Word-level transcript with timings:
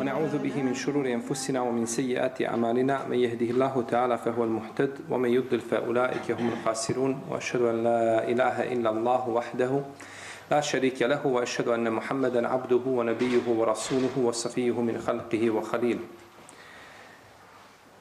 ونعوذ 0.00 0.38
به 0.38 0.62
من 0.62 0.74
شرور 0.74 1.06
أنفسنا 1.06 1.60
ومن 1.60 1.86
سيئات 1.86 2.42
أعمالنا. 2.42 3.04
من 3.08 3.16
يهده 3.16 3.50
الله 3.50 3.84
تعالى 3.88 4.18
فهو 4.18 4.44
المهتد 4.44 4.92
ومن 5.10 5.28
يضلل 5.28 5.60
فأولئك 5.60 6.30
هم 6.30 6.48
الخاسرون. 6.48 7.20
وأشهد 7.30 7.62
أن 7.62 7.84
لا 7.84 8.28
إله 8.28 8.72
إلا 8.72 8.90
الله 8.90 9.28
وحده 9.28 9.82
لا 10.50 10.60
شريك 10.60 11.02
له 11.02 11.26
وأشهد 11.26 11.68
أن 11.68 11.92
محمدا 11.92 12.48
عبده 12.48 12.80
ونبيه 12.86 13.44
ورسوله 13.48 14.18
وصفيه 14.24 14.80
من 14.80 14.98
خلقه 14.98 15.50
وخليله. 15.50 16.00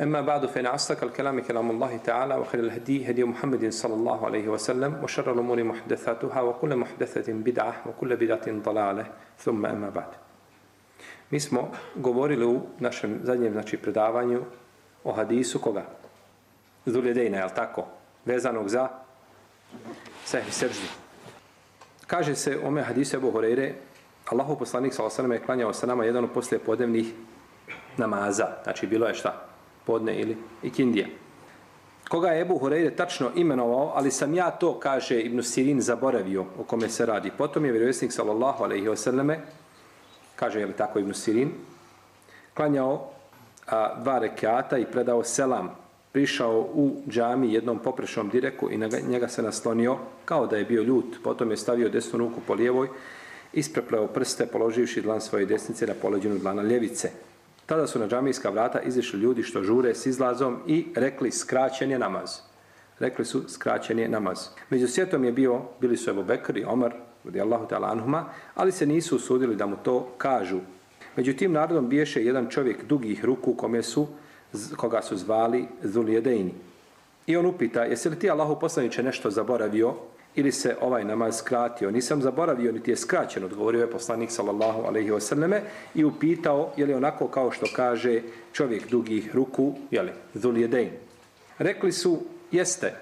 أما 0.00 0.20
بعد 0.20 0.46
فإن 0.46 0.66
أصدق 0.66 1.04
الكلام 1.04 1.40
كلام 1.40 1.70
الله 1.70 1.96
تعالى 1.96 2.34
وخير 2.34 2.60
الهدي 2.60 3.10
هدي 3.10 3.24
محمد 3.24 3.72
صلى 3.72 3.94
الله 3.94 4.26
عليه 4.26 4.48
وسلم 4.48 5.04
وشر 5.04 5.32
الأمور 5.32 5.64
محدثاتها 5.64 6.40
وكل 6.40 6.76
محدثة 6.76 7.32
بدعة 7.32 7.74
وكل 7.86 8.16
بدعة 8.16 8.46
ضلالة 8.50 9.06
ثم 9.38 9.66
أما 9.66 9.90
بعد 9.90 10.08
Mi 11.30 11.40
smo 11.40 11.70
govorili 11.94 12.44
u 12.44 12.60
našem 12.78 13.20
zadnjem 13.22 13.52
znači, 13.52 13.76
predavanju 13.76 14.42
o 15.04 15.12
hadisu 15.12 15.58
koga? 15.58 15.82
Zuljedejna, 16.86 17.38
je 17.38 17.44
li 17.44 17.50
tako? 17.54 17.86
Vezanog 18.24 18.68
za 18.68 18.88
sehvi 20.24 20.50
srždi. 20.50 20.88
Kaže 22.06 22.34
se 22.34 22.58
ome 22.64 22.82
hadisu 22.82 23.16
Ebu 23.16 23.30
Horeire, 23.30 23.74
Allahu 24.30 24.58
poslanik 24.58 24.94
sa 24.94 25.04
osanama 25.04 25.34
je 25.34 25.40
klanjao 25.40 25.72
sa 25.72 25.86
nama 25.86 26.04
jedan 26.04 26.24
od 26.24 26.30
poslije 26.32 26.58
podnevnih 26.58 27.12
namaza. 27.96 28.46
Znači 28.64 28.86
bilo 28.86 29.06
je 29.06 29.14
šta? 29.14 29.46
Podne 29.85 30.19
ili 30.19 30.37
ikindija. 30.63 31.07
Koga 32.09 32.27
je 32.27 32.41
Ebu 32.41 32.59
Hureyre 32.59 32.95
tačno 32.95 33.31
imenovao, 33.35 33.91
ali 33.95 34.11
sam 34.11 34.33
ja 34.33 34.51
to, 34.51 34.79
kaže 34.79 35.21
Ibn 35.21 35.43
Sirin, 35.43 35.81
zaboravio 35.81 36.45
o 36.59 36.63
kome 36.63 36.89
se 36.89 37.05
radi. 37.05 37.31
Potom 37.37 37.65
je 37.65 37.71
vjerovjesnik 37.71 38.11
sallallahu 38.11 38.63
alaihi 38.63 38.87
wasallame, 38.87 39.37
kaže 40.35 40.59
je 40.59 40.65
li 40.65 40.73
tako 40.73 40.99
Ibn 40.99 41.13
Sirin, 41.13 41.51
klanjao 42.53 43.11
a, 43.67 43.95
dva 44.01 44.19
rekiata 44.19 44.77
i 44.77 44.85
predao 44.85 45.23
selam. 45.23 45.69
Prišao 46.11 46.59
u 46.59 47.01
džami 47.09 47.53
jednom 47.53 47.79
poprešnom 47.79 48.29
direku 48.29 48.71
i 48.71 48.77
na 48.77 48.89
njega 49.07 49.27
se 49.27 49.41
naslonio 49.41 49.97
kao 50.25 50.47
da 50.47 50.57
je 50.57 50.65
bio 50.65 50.83
ljut. 50.83 51.17
Potom 51.23 51.51
je 51.51 51.57
stavio 51.57 51.89
desnu 51.89 52.19
ruku 52.19 52.41
po 52.47 52.53
lijevoj, 52.53 52.87
isprepleo 53.53 54.07
prste 54.07 54.45
položivši 54.45 55.01
dlan 55.01 55.21
svoje 55.21 55.45
desnice 55.45 55.87
na 55.87 55.93
poleđenu 56.01 56.37
dlana 56.37 56.63
ljevice. 56.63 57.11
Tada 57.69 57.87
su 57.87 57.99
na 57.99 58.07
džamijska 58.07 58.49
vrata 58.49 58.79
izišli 58.81 59.19
ljudi 59.19 59.43
što 59.43 59.63
žure 59.63 59.95
s 59.95 60.05
izlazom 60.05 60.57
i 60.67 60.85
rekli 60.95 61.31
skraćen 61.31 61.91
je 61.91 61.99
namaz. 61.99 62.29
Rekli 62.99 63.25
su 63.25 63.43
skraćen 63.47 63.99
je 63.99 64.07
namaz. 64.09 64.39
Među 64.69 64.87
svijetom 64.87 65.23
je 65.23 65.31
bio, 65.31 65.61
bili 65.81 65.97
su 65.97 66.09
Ebu 66.09 66.23
Bekr 66.23 66.57
i 66.57 66.63
Omar, 66.63 66.93
radijallahu 67.25 67.67
ta'ala 67.67 67.91
anhuma, 67.91 68.25
ali 68.55 68.71
se 68.71 68.85
nisu 68.85 69.15
usudili 69.15 69.55
da 69.55 69.65
mu 69.65 69.75
to 69.83 70.07
kažu. 70.17 70.59
Među 71.15 71.33
tim 71.33 71.51
narodom 71.51 71.89
biješe 71.89 72.25
jedan 72.25 72.49
čovjek 72.49 72.85
dugih 72.85 73.25
ruku 73.25 73.53
kome 73.53 73.83
su, 73.83 74.07
koga 74.77 75.01
su 75.01 75.17
zvali 75.17 75.65
Zuljedejni. 75.83 76.53
I 77.27 77.37
on 77.37 77.45
upita, 77.45 77.83
jesi 77.83 78.09
li 78.09 78.19
ti 78.19 78.29
Allahu 78.29 78.59
poslaniće 78.59 79.03
nešto 79.03 79.31
zaboravio 79.31 79.93
ili 80.35 80.51
se 80.51 80.75
ovaj 80.81 81.03
namaz 81.05 81.37
skratio. 81.37 81.91
Nisam 81.91 82.21
zaboravio, 82.21 82.71
niti 82.71 82.91
je 82.91 82.97
skraćen, 82.97 83.43
odgovorio 83.43 83.81
je 83.81 83.91
poslanik 83.91 84.31
sallallahu 84.31 84.81
alaihi 84.81 85.11
wasallame 85.11 85.59
i 85.95 86.03
upitao 86.03 86.71
je 86.77 86.85
li 86.85 86.93
onako 86.93 87.27
kao 87.27 87.51
što 87.51 87.65
kaže 87.75 88.21
čovjek 88.53 88.89
dugih 88.89 89.35
ruku, 89.35 89.73
je 89.91 90.01
li, 90.01 90.11
dhul 90.33 90.57
jedein. 90.57 90.89
Rekli 91.57 91.91
su, 91.91 92.19
jeste, 92.51 92.93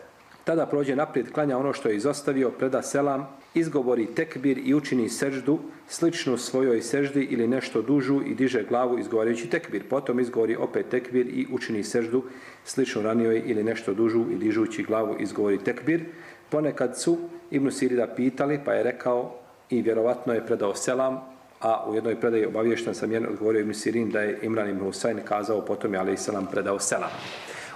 tada 0.43 0.65
prođe 0.65 0.95
naprijed, 0.95 1.31
klanja 1.31 1.57
ono 1.57 1.73
što 1.73 1.89
je 1.89 1.95
izostavio, 1.95 2.51
preda 2.51 2.81
selam, 2.81 3.27
izgovori 3.53 4.05
tekbir 4.15 4.57
i 4.65 4.73
učini 4.73 5.09
seždu, 5.09 5.59
sličnu 5.87 6.37
svojoj 6.37 6.81
seždi 6.81 7.27
ili 7.31 7.47
nešto 7.47 7.81
dužu 7.81 8.21
i 8.25 8.35
diže 8.35 8.63
glavu 8.63 8.99
izgovarajući 8.99 9.49
tekbir. 9.49 9.83
Potom 9.89 10.19
izgovori 10.19 10.55
opet 10.55 10.89
tekbir 10.89 11.27
i 11.27 11.47
učini 11.51 11.83
seždu, 11.83 12.23
sličnu 12.65 13.01
ranijoj 13.01 13.43
ili 13.45 13.63
nešto 13.63 13.93
dužu 13.93 14.25
i 14.31 14.35
dižući 14.35 14.83
glavu 14.83 15.15
izgovori 15.19 15.57
tekbir. 15.57 16.05
Ponekad 16.49 16.99
su 16.99 17.17
Ibn 17.51 17.71
Sirida 17.71 18.07
pitali, 18.07 18.59
pa 18.65 18.73
je 18.73 18.83
rekao 18.83 19.33
i 19.69 19.81
vjerovatno 19.81 20.33
je 20.33 20.45
predao 20.45 20.75
selam, 20.75 21.21
a 21.61 21.89
u 21.89 21.95
jednoj 21.95 22.19
predaji 22.19 22.45
obavješten 22.45 22.95
sam 22.95 23.11
jedan 23.11 23.29
odgovorio 23.29 23.61
Ibn 23.61 23.73
Sirin 23.73 24.09
da 24.11 24.21
je 24.21 24.39
Imran 24.41 24.69
Ibn 24.69 24.85
Husayn 24.85 25.23
kazao, 25.23 25.65
potom 25.65 25.93
je 25.93 25.99
alaih 25.99 26.19
selam 26.19 26.47
predao 26.51 26.79
selam. 26.79 27.09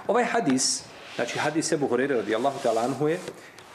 Ovaj 0.06 0.24
hadis, 0.24 0.84
znači 1.16 1.38
hadis 1.38 1.72
Ebu 1.72 1.86
Hurere 1.86 2.16
radijallahu 2.16 2.58
ta'ala 2.64 2.84
anhu 2.84 3.08
je, 3.08 3.18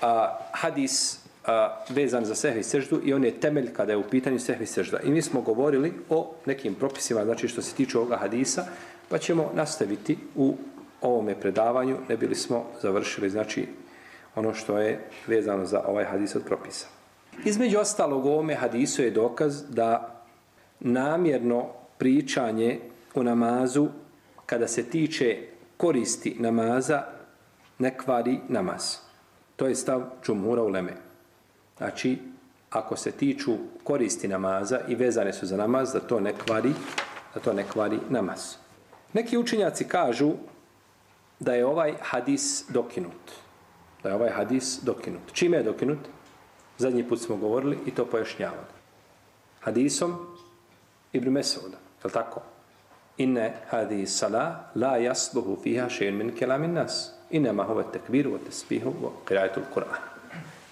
a, 0.01 0.39
hadis 0.51 1.19
a, 1.45 1.83
vezan 1.89 2.25
za 2.25 2.35
sehvi 2.35 2.63
seždu 2.63 3.01
i 3.03 3.13
on 3.13 3.25
je 3.25 3.39
temelj 3.39 3.73
kada 3.73 3.91
je 3.91 3.97
u 3.97 4.09
pitanju 4.09 4.39
sehvi 4.39 4.65
sežda. 4.65 4.99
I 4.99 5.11
mi 5.11 5.21
smo 5.21 5.41
govorili 5.41 5.93
o 6.09 6.33
nekim 6.45 6.75
propisima, 6.75 7.25
znači 7.25 7.47
što 7.47 7.61
se 7.61 7.75
tiče 7.75 7.97
ovoga 7.97 8.17
hadisa, 8.17 8.65
pa 9.09 9.17
ćemo 9.17 9.51
nastaviti 9.55 10.17
u 10.35 10.55
ovome 11.01 11.35
predavanju, 11.39 11.97
ne 12.09 12.17
bili 12.17 12.35
smo 12.35 12.65
završili, 12.81 13.29
znači, 13.29 13.67
ono 14.37 14.53
što 14.53 14.77
je 14.77 14.99
vezano 15.27 15.65
za 15.65 15.81
ovaj 15.87 16.05
hadis 16.05 16.35
od 16.35 16.43
propisa. 16.45 16.87
Između 17.45 17.79
ostalog 17.79 18.25
u 18.25 18.29
ovome 18.29 18.55
hadisu 18.55 19.01
je 19.03 19.11
dokaz 19.11 19.63
da 19.69 20.21
namjerno 20.79 21.65
pričanje 21.97 22.79
u 23.15 23.23
namazu 23.23 23.87
kada 24.45 24.67
se 24.67 24.83
tiče 24.83 25.37
koristi 25.77 26.35
namaza 26.39 27.03
ne 27.79 27.97
kvari 27.97 28.39
namaz. 28.47 28.95
To 29.55 29.67
je 29.67 29.75
stav 29.75 30.03
čumura 30.21 30.63
u 30.63 30.69
leme. 30.69 30.93
Znači, 31.77 32.17
ako 32.69 32.95
se 32.95 33.11
tiču 33.11 33.51
koristi 33.83 34.27
namaza 34.27 34.79
i 34.87 34.95
vezane 34.95 35.33
su 35.33 35.45
za 35.45 35.57
namaz, 35.57 35.93
da 35.93 35.99
to 35.99 36.19
ne 36.19 36.33
kvari, 36.45 36.73
da 37.33 37.39
to 37.39 37.53
ne 37.53 37.63
kvari 37.63 37.99
namaz. 38.09 38.55
Neki 39.13 39.37
učinjaci 39.37 39.87
kažu 39.87 40.31
da 41.39 41.53
je 41.53 41.65
ovaj 41.65 41.93
hadis 42.01 42.65
dokinut 42.69 43.46
da 44.03 44.09
je 44.09 44.15
ovaj 44.15 44.29
hadis 44.29 44.79
dokinut. 44.83 45.33
Čime 45.33 45.57
je 45.57 45.63
dokinut? 45.63 45.99
Zadnji 46.77 47.03
put 47.03 47.21
smo 47.21 47.37
govorili 47.37 47.77
i 47.85 47.91
to 47.91 48.05
pojašnjavali. 48.05 48.77
Hadisom 49.59 50.15
Ibn 51.13 51.29
Mesauda. 51.29 51.77
Je 52.03 52.11
tako? 52.11 52.41
Inne 53.17 53.53
hadis 53.69 54.17
sala 54.17 54.69
la 54.75 54.97
jasluhu 54.97 55.57
fiha 55.63 55.89
še'in 55.89 56.11
min 56.11 56.35
kelamin 56.35 56.73
nas. 56.73 57.11
Inne 57.29 57.51
ma 57.51 57.83
tekbiru 57.91 58.35
o 58.35 58.37
tesbihu, 58.37 58.89
o 59.03 59.11
kirajetul 59.27 59.63
Kur'an. 59.73 59.99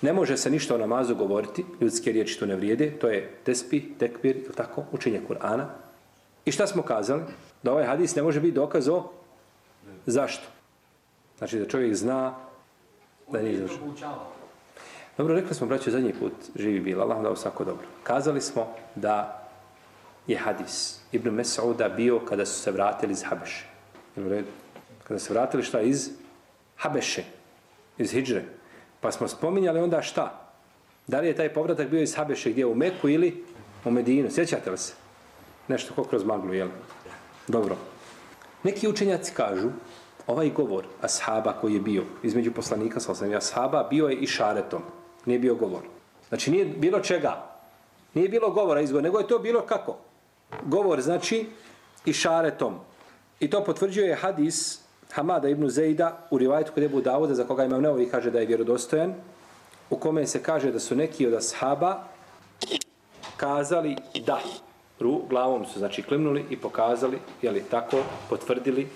Ne 0.02 0.13
može 0.13 0.38
se 0.38 0.50
ništa 0.50 0.75
o 0.75 0.78
namazu 0.78 1.16
govoriti, 1.16 1.66
ljudske 1.81 2.12
riječi 2.12 2.40
tu 2.40 2.46
ne 2.46 2.56
vrijede, 2.56 2.92
to 3.00 3.07
je 3.07 3.31
tespi, 3.44 3.97
tekbir, 4.00 4.36
je 4.36 4.52
tako, 4.56 4.84
učenje 4.92 5.22
Kur'ana. 5.30 5.66
I 6.46 6.52
šta 6.52 6.68
smo 6.68 6.84
kazali? 6.84 7.22
Da 7.63 7.72
ovaj 7.72 7.86
hadis 7.86 8.16
ne 8.16 8.22
može 8.22 8.40
biti 8.40 8.56
dokaz 8.56 8.88
o 8.88 9.03
zašto? 10.06 10.44
Znači 11.38 11.59
da 11.59 11.68
čovjek 11.68 11.96
zna 11.96 12.36
da 13.31 13.41
nije 13.41 13.59
došao. 13.59 13.78
Dobro, 15.18 15.36
rekli 15.36 15.56
smo, 15.56 15.68
braće, 15.68 15.91
zadnji 15.91 16.13
put 16.19 16.34
živi 16.56 16.80
bil, 16.80 17.02
Allah 17.02 17.24
dao 17.24 17.36
svako 17.36 17.63
dobro. 17.63 17.88
Kazali 18.03 18.41
smo 18.41 18.68
da 18.96 19.47
je 20.28 20.38
hadis 20.38 21.00
Ibn 21.12 21.30
Mesauda 21.30 21.90
bio 21.90 22.19
kada 22.19 22.45
su 22.45 22.60
se 22.60 22.72
vratili 22.72 23.13
iz 23.13 23.24
Habeše. 23.24 23.66
Kada 25.04 25.19
se 25.19 25.33
vratili 25.33 25.63
šta 25.63 25.81
iz 25.81 26.10
Habeše, 26.75 27.24
iz 27.98 28.12
Hidžre. 28.12 28.44
Pa 29.01 29.12
smo 29.12 29.28
spominjali 29.28 29.80
onda 29.80 30.01
šta? 30.01 30.42
Da 31.07 31.19
li 31.19 31.28
je 31.28 31.36
taj 31.36 31.54
povratak 31.54 31.89
bio 31.89 32.01
iz 32.01 32.16
Habeše 32.16 32.51
gdje 32.51 32.66
u 32.66 32.75
Meku 32.75 33.10
ili 33.10 33.44
u 33.86 33.92
Medinu? 33.92 34.31
Sjećate 34.31 34.71
li 34.71 34.78
se? 34.78 34.94
Nešto 35.68 35.94
ko 35.94 36.04
kroz 36.04 36.24
maglu, 36.24 36.54
jel? 36.54 36.69
Dobro. 37.48 37.78
Neki 38.63 38.88
učenjaci 38.88 39.33
kažu 39.33 39.69
ovaj 40.27 40.50
govor 40.50 40.86
ashaba 41.01 41.54
koji 41.62 41.74
je 41.74 41.80
bio 41.80 42.04
između 42.24 42.51
poslanika 42.51 43.00
sa 43.00 43.12
osam 43.12 43.33
ashaba 43.33 43.88
bio 43.89 44.07
je 44.07 44.16
i 44.16 44.27
šaretom. 44.27 44.81
Nije 45.25 45.39
bio 45.39 45.56
govor. 45.56 45.81
Znači 46.30 46.51
nije 46.51 46.66
bilo 46.66 47.00
čega. 47.00 47.56
Nije 48.13 48.30
bilo 48.30 48.51
govora 48.51 48.81
izgovor, 48.81 49.04
nego 49.04 49.19
je 49.19 49.27
to 49.27 49.39
bilo 49.39 49.62
kako? 49.62 49.98
Govor 50.63 51.01
znači 51.01 51.45
i 52.06 52.13
šaretom. 52.13 52.75
I 53.39 53.50
to 53.50 53.63
potvrđuje 53.63 54.16
hadis 54.16 54.80
Hamada 55.12 55.50
ibn 55.50 55.69
Zejda 55.69 56.28
u 56.31 56.38
rivajtu 56.38 56.71
kod 56.74 56.83
Ebu 56.83 57.01
Davuda 57.01 57.36
za 57.36 57.44
koga 57.44 57.63
imam 57.63 57.81
neovi 57.81 58.10
kaže 58.10 58.31
da 58.31 58.39
je 58.39 58.45
vjerodostojan 58.45 59.13
u 59.89 59.98
kome 59.98 60.28
se 60.28 60.44
kaže 60.44 60.71
da 60.71 60.80
su 60.80 60.95
neki 60.95 61.28
od 61.28 61.33
ashaba 61.33 62.04
kazali 63.38 63.95
da 64.25 64.39
ru, 65.00 65.21
glavom 65.30 65.66
su 65.66 65.80
znači 65.80 66.04
klimnuli 66.04 66.45
i 66.50 66.57
pokazali, 66.57 67.19
je 67.42 67.51
li 67.51 67.63
tako, 67.71 67.98
potvrdili, 68.30 68.88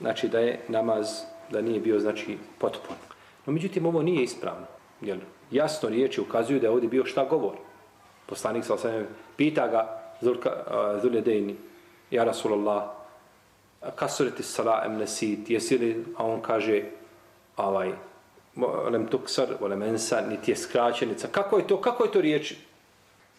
znači 0.00 0.28
da 0.28 0.38
je 0.38 0.60
namaz, 0.68 1.20
da 1.50 1.60
nije 1.60 1.80
bio 1.80 2.00
znači 2.00 2.38
potpun. 2.58 2.96
No 3.46 3.52
međutim, 3.52 3.86
ovo 3.86 4.02
nije 4.02 4.22
ispravno. 4.22 4.66
Jel? 5.00 5.18
Jasno 5.50 5.88
riječi 5.88 6.20
ukazuju 6.20 6.60
da 6.60 6.66
je 6.66 6.70
ovdje 6.70 6.88
bio 6.88 7.04
šta 7.04 7.24
govor. 7.24 7.54
Poslanik 8.26 8.64
sa 8.64 8.74
osam 8.74 9.06
pita 9.36 9.68
ga 9.68 10.02
Zuljedejni, 11.02 11.56
ja 12.10 12.24
Rasulallah, 12.24 12.82
kasuriti 13.94 14.42
sala 14.42 14.82
em 14.86 14.96
nesit, 14.96 15.50
jesi 15.50 15.78
li, 15.78 16.04
a 16.16 16.26
on 16.26 16.40
kaže, 16.40 16.82
ovaj, 17.56 17.92
lem 18.90 19.06
tuksar, 19.06 19.48
volem 19.60 19.82
ensa, 19.82 20.20
niti 20.20 20.50
je 20.50 20.56
skraćenica. 20.56 21.28
Kako 21.28 21.58
je 21.58 21.66
to, 21.66 21.80
kako 21.80 22.04
je 22.04 22.12
to 22.12 22.20
riječ? 22.20 22.54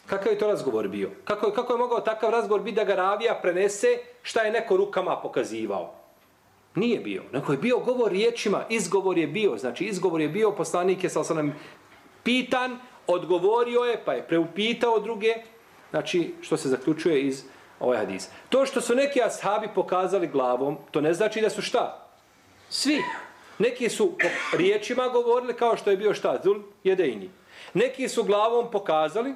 Kakav 0.06 0.32
je 0.32 0.40
to 0.40 0.48
razgovor 0.48 0.88
bio? 0.88 1.10
Kako 1.24 1.48
je, 1.48 1.54
kako 1.54 1.74
je 1.74 1.80
mogao 1.80 2.00
takav 2.00 2.30
razgovor 2.30 2.62
biti 2.62 2.76
da 2.76 2.84
ga 2.84 2.96
ravija 2.96 3.40
prenese 3.42 3.88
šta 4.22 4.42
je 4.42 4.52
neko 4.52 4.78
rukama 4.78 5.20
pokazivao? 5.22 5.94
Nije 6.78 7.00
bio. 7.00 7.24
Neko 7.34 7.52
je 7.52 7.58
bio 7.58 7.80
govor 7.80 8.12
riječima, 8.12 8.66
izgovor 8.70 9.18
je 9.18 9.28
bio. 9.28 9.58
Znači, 9.58 9.86
izgovor 9.86 10.22
je 10.22 10.30
bio, 10.30 10.52
poslanik 10.52 11.04
je 11.04 11.10
sa 11.10 11.34
nam 11.34 11.56
pitan, 12.24 12.80
odgovorio 13.08 13.80
je, 13.80 14.02
pa 14.06 14.14
je 14.14 14.28
preupitao 14.28 15.00
druge. 15.00 15.34
Znači, 15.90 16.34
što 16.42 16.58
se 16.58 16.70
zaključuje 16.70 17.22
iz 17.22 17.44
ovaj 17.80 17.98
hadis. 17.98 18.30
To 18.50 18.66
što 18.66 18.82
su 18.82 18.96
neki 18.96 19.22
ashabi 19.22 19.68
pokazali 19.76 20.28
glavom, 20.28 20.78
to 20.92 21.02
ne 21.02 21.14
znači 21.14 21.42
da 21.42 21.50
su 21.50 21.62
šta? 21.62 22.10
Svi. 22.70 23.02
Neki 23.60 23.90
su 23.90 24.12
riječima 24.54 25.08
govorili 25.08 25.54
kao 25.54 25.78
što 25.78 25.90
je 25.92 25.98
bio 25.98 26.14
šta? 26.14 26.40
Zul 26.44 26.62
jedejni. 26.84 27.30
Neki 27.74 28.10
su 28.10 28.24
glavom 28.24 28.72
pokazali, 28.72 29.36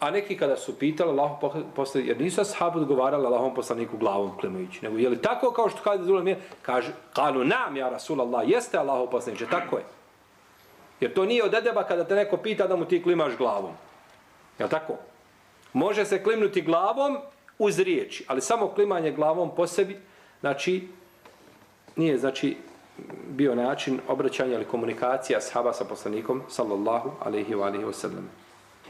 a 0.00 0.10
neki 0.10 0.36
kada 0.36 0.56
su 0.56 0.78
pitali 0.78 1.10
Allahom 1.10 1.36
poslaniku, 1.76 2.08
jer 2.08 2.20
nisu 2.20 2.40
ashabi 2.40 2.78
odgovarali 2.78 3.26
Allahom 3.26 3.54
poslaniku 3.54 3.96
glavom 3.96 4.38
klimajući, 4.38 4.84
nego 4.84 4.98
je 4.98 5.08
li 5.08 5.22
tako 5.22 5.50
kao 5.50 5.68
što 5.68 5.82
kada 5.82 6.04
Zul 6.04 6.28
je, 6.28 6.40
kaže, 6.62 6.92
kalu 7.12 7.44
nam 7.44 7.76
ja 7.76 7.88
Rasulallah, 7.88 8.48
jeste 8.48 8.78
Allahom 8.78 9.10
poslaniče, 9.10 9.46
tako 9.50 9.76
je. 9.76 9.84
Jer 11.00 11.14
to 11.14 11.24
nije 11.24 11.44
od 11.44 11.54
edeba 11.54 11.84
kada 11.84 12.04
te 12.04 12.14
neko 12.14 12.36
pita 12.36 12.66
da 12.66 12.76
mu 12.76 12.84
ti 12.84 13.02
klimaš 13.02 13.36
glavom. 13.36 13.72
Je 14.58 14.68
tako? 14.68 14.94
Može 15.72 16.04
se 16.04 16.22
klimnuti 16.22 16.62
glavom 16.62 17.18
uz 17.58 17.78
riječi, 17.78 18.24
ali 18.28 18.40
samo 18.40 18.68
klimanje 18.68 19.12
glavom 19.12 19.54
po 19.56 19.66
sebi, 19.66 19.98
znači, 20.40 20.88
nije, 21.96 22.18
znači, 22.18 22.56
bio 23.28 23.54
način 23.54 24.00
obraćanja 24.08 24.54
ili 24.54 24.64
komunikacija 24.64 25.38
ashaba 25.38 25.72
sa 25.72 25.84
poslanikom, 25.84 26.42
sallallahu 26.48 27.10
alaihi 27.20 27.54
wa 27.54 27.66
alaihi 27.66 27.84
wa 27.84 27.92
sallam. 27.92 28.43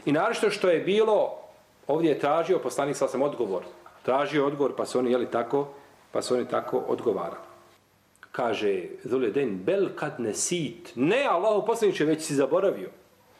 I 0.05 0.11
naravno 0.11 0.49
što 0.49 0.69
je 0.69 0.79
bilo, 0.79 1.37
ovdje 1.87 2.09
je 2.09 2.19
tražio 2.19 2.59
poslanik 2.59 2.97
sa 2.97 3.07
sam 3.07 3.21
odgovor. 3.21 3.63
Tražio 4.03 4.47
odgovor, 4.47 4.75
pa 4.77 4.85
su 4.85 4.99
oni, 4.99 5.11
jeli 5.11 5.31
tako, 5.31 5.67
pa 6.11 6.21
su 6.21 6.35
oni 6.35 6.45
tako 6.45 6.77
odgovarali. 6.77 7.45
Kaže, 8.31 8.83
Zuleden, 9.03 9.59
bel 9.63 9.89
kad 9.95 10.19
ne 10.19 10.33
sit, 10.33 10.91
ne, 10.95 11.23
Allahu 11.23 11.65
poslaniče, 11.65 12.05
već 12.05 12.23
si 12.23 12.35
zaboravio. 12.35 12.89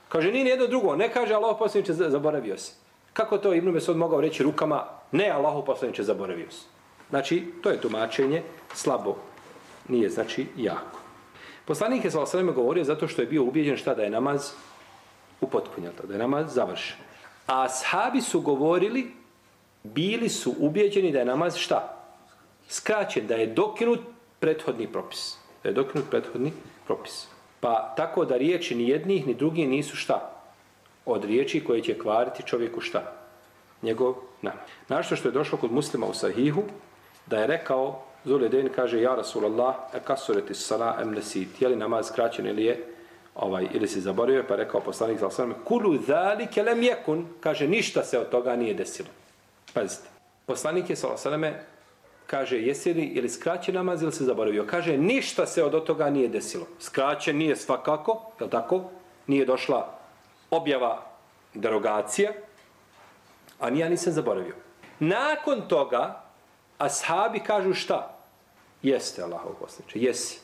Kaže, 0.10 0.32
nije 0.32 0.46
jedno 0.46 0.68
drugo, 0.68 0.96
ne 0.96 1.12
kaže 1.14 1.34
Allahu 1.34 1.60
poslaniče, 1.60 1.94
zaboravio 1.94 2.58
si. 2.58 2.74
Kako 3.14 3.38
to 3.38 3.54
Ibn 3.54 3.70
Mesud 3.70 3.98
mogao 3.98 4.22
reći 4.22 4.44
rukama, 4.44 4.84
ne, 5.12 5.30
Allahu 5.30 5.66
poslaniče, 5.66 6.04
zaboravio 6.04 6.52
si. 6.52 6.66
Znači, 7.10 7.44
to 7.62 7.70
je 7.70 7.82
tumačenje 7.82 8.42
slabo 8.74 9.16
nije 9.88 10.10
znači 10.10 10.46
jako. 10.58 11.00
Poslanik 11.66 12.06
je 12.06 12.12
sallallahu 12.12 12.38
alejhi 12.38 12.56
govorio 12.56 12.84
zato 12.84 13.08
što 13.08 13.22
je 13.22 13.28
bio 13.28 13.44
ubeđen 13.44 13.78
šta 13.78 13.96
da 13.96 14.04
je 14.04 14.10
namaz 14.10 14.52
upotpunjen, 15.46 15.92
da 16.04 16.14
je 16.14 16.20
namaz 16.20 16.54
završen. 16.54 16.98
A 17.48 17.64
ashabi 17.64 18.22
su 18.22 18.42
govorili 18.42 19.12
bili 19.84 20.30
su 20.30 20.56
ubeđeni 20.60 21.12
da 21.12 21.20
je 21.20 21.26
namaz 21.26 21.56
šta? 21.56 21.98
Skraćen, 22.70 23.28
da 23.28 23.36
je 23.36 23.48
dokinut 23.48 24.00
prethodni 24.40 24.88
propis. 24.88 25.38
Da 25.64 25.70
je 25.70 25.74
dokinut 25.74 26.10
prethodni 26.10 26.52
propis. 26.86 27.28
Pa 27.60 27.94
tako 27.98 28.26
da 28.26 28.38
riječi 28.38 28.76
ni 28.76 28.90
jednih 28.90 29.28
ni 29.28 29.34
drugih 29.34 29.70
nisu 29.70 29.96
šta? 29.96 30.32
Od 31.06 31.24
riječi 31.24 31.64
koje 31.64 31.82
će 31.82 32.00
kvariti 32.00 32.44
čovjeku 32.44 32.82
šta? 32.82 33.12
Njegov 33.82 34.16
namaz. 34.42 34.60
Našto 34.90 35.16
što 35.16 35.28
je 35.28 35.32
došlo 35.32 35.58
kod 35.58 35.72
muslima 35.72 36.06
u 36.06 36.14
sahihu, 36.14 36.64
da 37.26 37.38
je 37.38 37.48
rekao 37.48 38.02
Zuleden 38.26 38.70
kaže, 38.76 39.02
ja 39.02 39.16
Rasulallah, 39.16 39.76
e 39.94 40.00
kasureti 40.00 40.54
sala 40.54 40.98
em 41.02 41.12
nesit, 41.14 41.62
je 41.62 41.68
li 41.68 41.76
namaz 41.76 42.08
skraćen 42.08 42.48
ili 42.48 42.64
je, 42.66 42.95
ovaj, 43.36 43.68
ili 43.74 43.88
se 43.88 44.02
zaboravio, 44.02 44.46
pa 44.48 44.56
rekao 44.56 44.82
poslanik 44.82 45.20
sa 45.20 45.28
osvrame, 45.28 45.56
kulu 45.64 45.98
zalike 45.98 46.64
lem 46.64 46.84
jekun, 46.84 47.28
kaže, 47.40 47.68
ništa 47.68 48.04
se 48.04 48.20
od 48.20 48.30
toga 48.30 48.56
nije 48.56 48.74
desilo. 48.74 49.10
Pazite, 49.74 50.10
poslanik 50.46 50.90
je 50.90 50.96
sa 50.96 51.08
osvrame, 51.08 51.64
kaže, 52.28 52.62
jesi 52.62 52.94
li 52.94 53.04
ili 53.06 53.30
skraće 53.30 53.74
namaz 53.74 54.02
ili 54.02 54.12
se 54.12 54.24
zaboravio? 54.24 54.66
Kaže, 54.70 54.98
ništa 54.98 55.46
se 55.46 55.64
od 55.64 55.84
toga 55.84 56.10
nije 56.10 56.28
desilo. 56.28 56.68
Skraće 56.80 57.34
nije 57.34 57.56
svakako, 57.56 58.32
je 58.40 58.50
tako? 58.50 58.82
Nije 59.28 59.46
došla 59.46 60.00
objava 60.52 61.04
derogacija, 61.54 62.32
a 63.60 63.70
nija 63.70 63.90
nisam 63.90 64.14
zaboravio. 64.14 64.56
Nakon 65.00 65.68
toga, 65.68 66.24
ashabi 66.78 67.40
kažu 67.40 67.74
šta? 67.74 68.18
Jeste 68.84 69.22
Allahov 69.22 69.54
poslaniče, 69.60 70.00
jesi. 70.00 70.40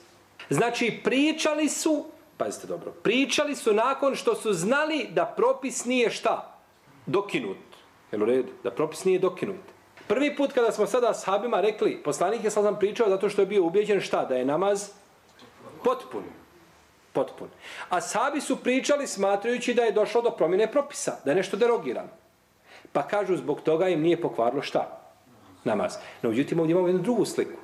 Znači, 0.49 0.99
pričali 1.03 1.69
su, 1.69 2.05
pazite 2.43 2.67
dobro, 2.67 2.91
pričali 2.91 3.55
su 3.55 3.73
nakon 3.73 4.15
što 4.15 4.35
su 4.35 4.53
znali 4.53 5.07
da 5.09 5.25
propis 5.25 5.85
nije 5.85 6.09
šta? 6.09 6.57
Dokinut. 7.05 7.57
Jel 8.11 8.23
u 8.23 8.25
redu? 8.25 8.51
Da 8.63 8.71
propis 8.71 9.05
nije 9.05 9.19
dokinut. 9.19 9.61
Prvi 10.07 10.35
put 10.35 10.53
kada 10.53 10.71
smo 10.71 10.87
sada 10.87 11.13
sahabima 11.13 11.61
rekli, 11.61 12.03
poslanik 12.03 12.43
je 12.43 12.51
sad 12.51 12.63
nam 12.63 12.79
pričao 12.79 13.09
zato 13.09 13.29
što 13.29 13.41
je 13.41 13.45
bio 13.45 13.63
ubeđen 13.63 14.01
šta? 14.01 14.25
Da 14.25 14.35
je 14.35 14.45
namaz 14.45 14.89
potpun. 15.83 16.23
Potpun. 17.13 17.47
A 17.89 18.01
sahabi 18.01 18.41
su 18.41 18.55
pričali 18.55 19.07
smatrajući 19.07 19.73
da 19.73 19.83
je 19.83 19.91
došlo 19.91 20.21
do 20.21 20.31
promjene 20.31 20.71
propisa, 20.71 21.19
da 21.25 21.31
je 21.31 21.35
nešto 21.35 21.57
derogirano. 21.57 22.09
Pa 22.91 23.03
kažu 23.07 23.37
zbog 23.37 23.61
toga 23.61 23.89
im 23.89 24.01
nije 24.01 24.21
pokvarilo 24.21 24.61
šta? 24.61 25.01
Namaz. 25.63 25.95
No, 26.21 26.29
uđutim, 26.29 26.59
ovdje 26.59 26.71
imamo 26.71 26.87
jednu 26.87 27.01
drugu 27.01 27.25
sliku. 27.25 27.59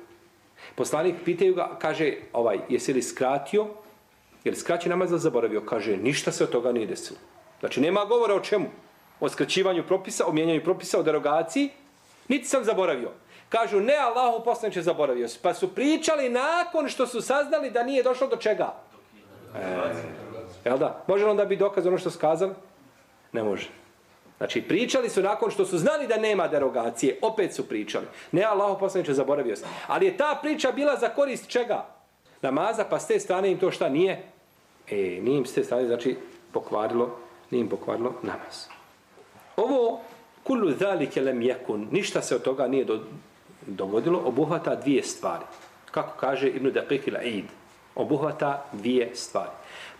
Poslanik 0.74 1.14
pitaju 1.24 1.54
ga, 1.54 1.78
kaže, 1.78 2.14
ovaj, 2.32 2.58
jesi 2.68 2.92
li 2.92 3.02
skratio? 3.02 3.66
Jer 4.44 4.56
skraći 4.56 4.88
namaz 4.88 5.10
zaboravio? 5.10 5.60
Kaže, 5.60 5.96
ništa 5.96 6.32
se 6.32 6.44
od 6.44 6.50
toga 6.50 6.72
nije 6.72 6.86
desilo. 6.86 7.18
Znači, 7.60 7.80
nema 7.80 8.04
govora 8.04 8.34
o 8.34 8.40
čemu? 8.40 8.66
O 9.20 9.28
skraćivanju 9.28 9.86
propisa, 9.86 10.26
o 10.26 10.32
mijenjanju 10.32 10.64
propisa, 10.64 10.98
o 10.98 11.02
derogaciji. 11.02 11.70
Niti 12.28 12.48
sam 12.48 12.64
zaboravio. 12.64 13.10
Kažu, 13.48 13.80
ne, 13.80 13.96
Allahu 13.96 14.44
poslaniče 14.44 14.82
zaboravio. 14.82 15.28
Pa 15.42 15.54
su 15.54 15.74
pričali 15.74 16.28
nakon 16.28 16.88
što 16.88 17.06
su 17.06 17.20
saznali 17.20 17.70
da 17.70 17.82
nije 17.82 18.02
došlo 18.02 18.26
do 18.26 18.36
čega? 18.36 18.74
E, 19.56 19.76
jel 20.64 20.78
da? 20.78 21.04
Može 21.06 21.24
li 21.24 21.30
onda 21.30 21.44
biti 21.44 21.60
dokaz 21.60 21.86
ono 21.86 21.98
što 21.98 22.10
skazali? 22.10 22.54
Ne 23.32 23.42
može. 23.42 23.68
Znači, 24.38 24.62
pričali 24.62 25.08
su 25.08 25.22
nakon 25.22 25.50
što 25.50 25.66
su 25.66 25.78
znali 25.78 26.06
da 26.06 26.16
nema 26.16 26.48
derogacije, 26.48 27.18
opet 27.22 27.54
su 27.54 27.68
pričali. 27.68 28.06
Ne, 28.32 28.42
Allah 28.42 28.76
poslaniče, 28.80 29.14
zaboravio 29.14 29.56
sam. 29.56 29.68
Ali 29.86 30.06
je 30.06 30.16
ta 30.16 30.38
priča 30.42 30.72
bila 30.72 30.96
za 30.96 31.08
korist 31.08 31.48
čega? 31.48 31.86
Namaza, 32.42 32.84
pa 32.84 32.98
s 32.98 33.06
te 33.06 33.20
strane 33.20 33.50
im 33.50 33.58
to 33.58 33.70
šta 33.70 33.88
nije? 33.88 34.22
E, 34.90 34.96
nije 34.96 35.38
im 35.38 35.46
s 35.46 35.54
te 35.54 35.64
strane, 35.64 35.86
znači, 35.86 36.16
pokvarilo, 36.52 37.16
nije 37.50 37.60
im 37.60 37.68
pokvarilo 37.68 38.14
namaz. 38.22 38.66
Ovo, 39.56 40.00
kullu 40.42 40.70
zalike 40.70 41.20
lem 41.20 41.42
jekun, 41.42 41.88
ništa 41.90 42.22
se 42.22 42.36
od 42.36 42.42
toga 42.42 42.68
nije 42.68 42.84
do, 42.84 43.00
dogodilo, 43.66 44.22
obuhvata 44.24 44.74
dvije 44.74 45.02
stvari. 45.02 45.44
Kako 45.90 46.18
kaže 46.20 46.48
Ibn 46.48 46.70
Daqiq 46.72 47.08
ila 47.08 47.20
Eid, 47.22 47.44
obuhvata 47.94 48.64
dvije 48.72 49.10
stvari. 49.14 49.50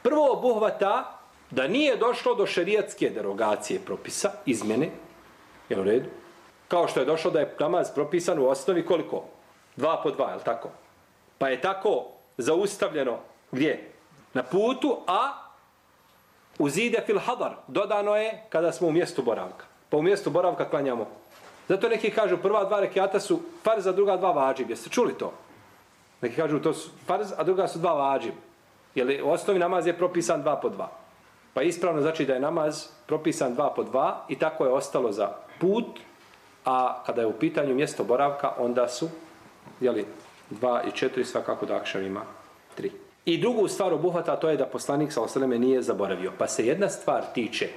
Prvo 0.03 0.33
obuhvata 0.33 1.19
da 1.51 1.69
nije 1.69 1.97
došlo 1.97 2.35
do 2.35 2.47
šerijatske 2.47 3.11
derogacije 3.11 3.81
propisa, 3.81 4.31
izmjene, 4.47 4.91
je 5.69 5.81
u 5.81 5.85
redu? 5.85 6.09
Kao 6.69 6.89
što 6.89 7.01
je 7.01 7.07
došlo 7.07 7.31
da 7.31 7.41
je 7.41 7.55
namaz 7.61 7.89
propisan 7.95 8.39
u 8.39 8.47
osnovi 8.47 8.87
koliko? 8.87 9.25
Dva 9.77 10.01
po 10.03 10.11
dva, 10.11 10.31
je 10.31 10.45
tako? 10.45 10.69
Pa 11.39 11.49
je 11.49 11.61
tako 11.61 12.07
zaustavljeno 12.39 13.19
gdje? 13.53 13.91
Na 14.35 14.43
putu, 14.43 14.99
a 15.07 15.33
uzide 16.59 17.03
fil 17.07 17.19
hadar. 17.19 17.55
Dodano 17.67 18.17
je 18.17 18.43
kada 18.49 18.73
smo 18.73 18.89
u 18.89 18.93
mjestu 18.93 19.23
boravka. 19.23 19.65
Pa 19.91 19.97
u 19.97 20.03
mjestu 20.03 20.31
boravka 20.31 20.71
klanjamo. 20.71 21.07
Zato 21.69 21.89
neki 21.89 22.11
kažu 22.11 22.37
prva 22.37 22.65
dva 22.65 22.81
rekiata 22.81 23.21
su 23.21 23.41
farz, 23.65 23.87
a 23.87 23.93
druga 23.93 24.17
dva 24.17 24.33
vađib. 24.33 24.71
Jeste 24.71 24.91
čuli 24.91 25.15
to? 25.19 25.33
Neki 26.21 26.37
kažu 26.37 26.59
to 26.59 26.75
su 26.75 26.91
farz, 27.07 27.33
a 27.37 27.45
druga 27.45 27.69
su 27.69 27.79
dva 27.79 27.93
vađib. 27.93 28.35
Jer 28.95 29.23
u 29.25 29.31
osnovi 29.31 29.59
namaz 29.59 29.87
je 29.87 29.99
propisan 29.99 30.43
dva 30.43 30.57
po 30.57 30.69
dva. 30.69 30.91
Pa 31.55 31.63
ispravno 31.63 32.01
znači 32.01 32.25
da 32.25 32.35
je 32.35 32.41
namaz 32.41 32.85
propisan 33.07 33.55
dva 33.55 33.71
po 33.75 33.83
dva 33.83 34.25
i 34.29 34.39
tako 34.39 34.65
je 34.65 34.73
ostalo 34.73 35.13
za 35.13 35.33
put, 35.61 35.87
a 36.65 37.03
kada 37.07 37.21
je 37.21 37.27
u 37.27 37.33
pitanju 37.33 37.75
mjesto 37.75 38.05
boravka, 38.05 38.53
onda 38.59 38.89
su 38.89 39.09
jeli, 39.81 40.07
dva 40.51 40.83
i 40.89 40.91
četiri, 40.91 41.25
svakako 41.25 41.67
da 41.67 41.77
akšam 41.77 42.05
ima 42.05 42.23
tri. 42.75 42.93
I 43.25 43.39
drugu 43.39 43.69
stvar 43.69 43.93
obuhvata 43.93 44.37
to 44.37 44.49
je 44.49 44.57
da 44.57 44.67
poslanik 44.67 45.13
sa 45.13 45.23
osaleme 45.23 45.59
nije 45.59 45.83
zaboravio. 45.83 46.33
Pa 46.39 46.49
se 46.49 46.67
jedna 46.67 46.89
stvar 46.89 47.25
tiče 47.35 47.69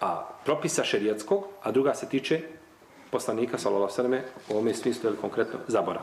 a 0.00 0.24
propisa 0.44 0.84
šerijetskog, 0.84 1.44
a 1.62 1.70
druga 1.70 1.94
se 1.94 2.08
tiče 2.08 2.40
poslanika, 3.10 3.58
sallallahu 3.58 3.92
sallam, 3.92 4.12
u 4.48 4.52
ovome 4.52 4.74
smislu, 4.74 5.10
ili 5.10 5.18
konkretno, 5.20 5.58
zaborav. 5.68 6.02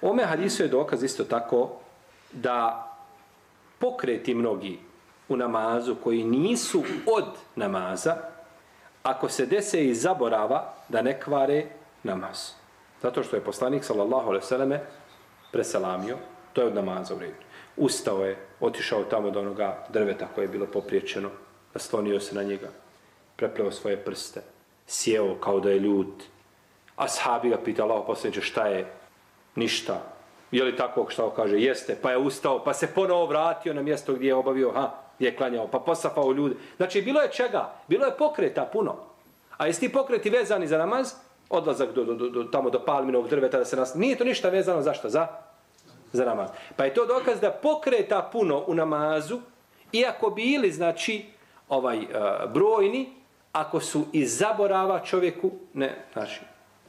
U 0.00 0.06
ovome 0.06 0.24
hadisu 0.24 0.62
je 0.62 0.68
dokaz 0.68 1.02
isto 1.02 1.24
tako 1.24 1.70
da 2.32 2.88
pokreti 3.78 4.34
mnogi 4.34 4.78
u 5.28 5.36
namazu 5.36 5.96
koji 6.04 6.24
nisu 6.24 6.82
od 7.06 7.24
namaza, 7.56 8.16
ako 9.02 9.28
se 9.28 9.46
dese 9.46 9.86
i 9.86 9.94
zaborava 9.94 10.74
da 10.88 11.02
ne 11.02 11.20
kvare 11.20 11.64
namaz. 12.02 12.50
Zato 13.02 13.22
što 13.22 13.36
je 13.36 13.44
poslanik, 13.44 13.84
sallallahu 13.84 14.28
alejhi 14.28 14.44
ve 14.44 14.48
selleme 14.48 14.80
preselamio, 15.52 16.16
to 16.52 16.60
je 16.60 16.66
od 16.66 16.74
namaza 16.74 17.14
u 17.14 17.18
redu. 17.18 17.34
Ustao 17.76 18.24
je, 18.24 18.36
otišao 18.60 19.04
tamo 19.04 19.30
do 19.30 19.40
onoga 19.40 19.86
drveta 19.88 20.28
koje 20.34 20.44
je 20.44 20.48
bilo 20.48 20.66
popriječeno, 20.66 21.30
naslonio 21.74 22.20
se 22.20 22.34
na 22.34 22.42
njega, 22.42 22.68
prepleo 23.36 23.70
svoje 23.70 23.96
prste, 23.96 24.42
sjeo 24.86 25.34
kao 25.34 25.60
da 25.60 25.70
je 25.70 25.78
ljut. 25.78 26.22
Ashabi 26.96 27.48
ga 27.48 27.56
pita, 27.56 27.82
Allah 27.82 28.04
posljedniče, 28.06 28.40
šta 28.40 28.66
je? 28.66 28.92
Ništa. 29.54 30.02
Je 30.50 30.64
li 30.64 30.76
tako 30.76 31.06
što 31.08 31.30
kaže? 31.30 31.60
Jeste. 31.60 31.96
Pa 32.02 32.10
je 32.10 32.18
ustao, 32.18 32.64
pa 32.64 32.74
se 32.74 32.94
ponovo 32.94 33.26
vratio 33.26 33.74
na 33.74 33.82
mjesto 33.82 34.14
gdje 34.14 34.28
je 34.28 34.34
obavio, 34.34 34.72
ha, 34.72 34.90
gdje 35.16 35.26
je 35.26 35.36
klanjao, 35.36 35.68
pa 35.68 35.78
posapao 35.78 36.32
ljude. 36.32 36.54
Znači, 36.76 37.02
bilo 37.02 37.20
je 37.20 37.32
čega? 37.32 37.72
Bilo 37.88 38.06
je 38.06 38.16
pokreta 38.18 38.64
puno. 38.72 38.96
A 39.56 39.66
jesi 39.66 39.80
ti 39.80 39.92
pokreti 39.92 40.30
vezani 40.30 40.66
za 40.66 40.78
namaz? 40.78 41.12
Odlazak 41.52 41.92
do, 41.92 42.04
do, 42.04 42.14
do, 42.14 42.28
do, 42.28 42.44
tamo 42.44 42.70
do 42.70 42.80
palminog 42.84 43.28
drveta 43.28 43.58
da 43.58 43.64
se 43.64 43.76
nas... 43.76 43.94
Nije 43.94 44.16
to 44.16 44.24
ništa 44.24 44.48
vezano, 44.48 44.82
zašto? 44.82 45.08
Za? 45.08 45.26
Za 46.12 46.24
namaz. 46.24 46.48
Pa 46.76 46.84
je 46.84 46.94
to 46.94 47.06
dokaz 47.06 47.40
da 47.40 47.50
pokreta 47.50 48.28
puno 48.32 48.64
u 48.66 48.74
namazu, 48.74 49.40
iako 49.92 50.30
bili, 50.30 50.72
znači, 50.72 51.24
ovaj 51.68 51.98
e, 51.98 52.06
brojni, 52.54 53.12
ako 53.52 53.80
su 53.80 54.04
i 54.12 54.26
zaborava 54.26 55.00
čovjeku, 55.04 55.50
ne, 55.74 56.04
znači, 56.12 56.40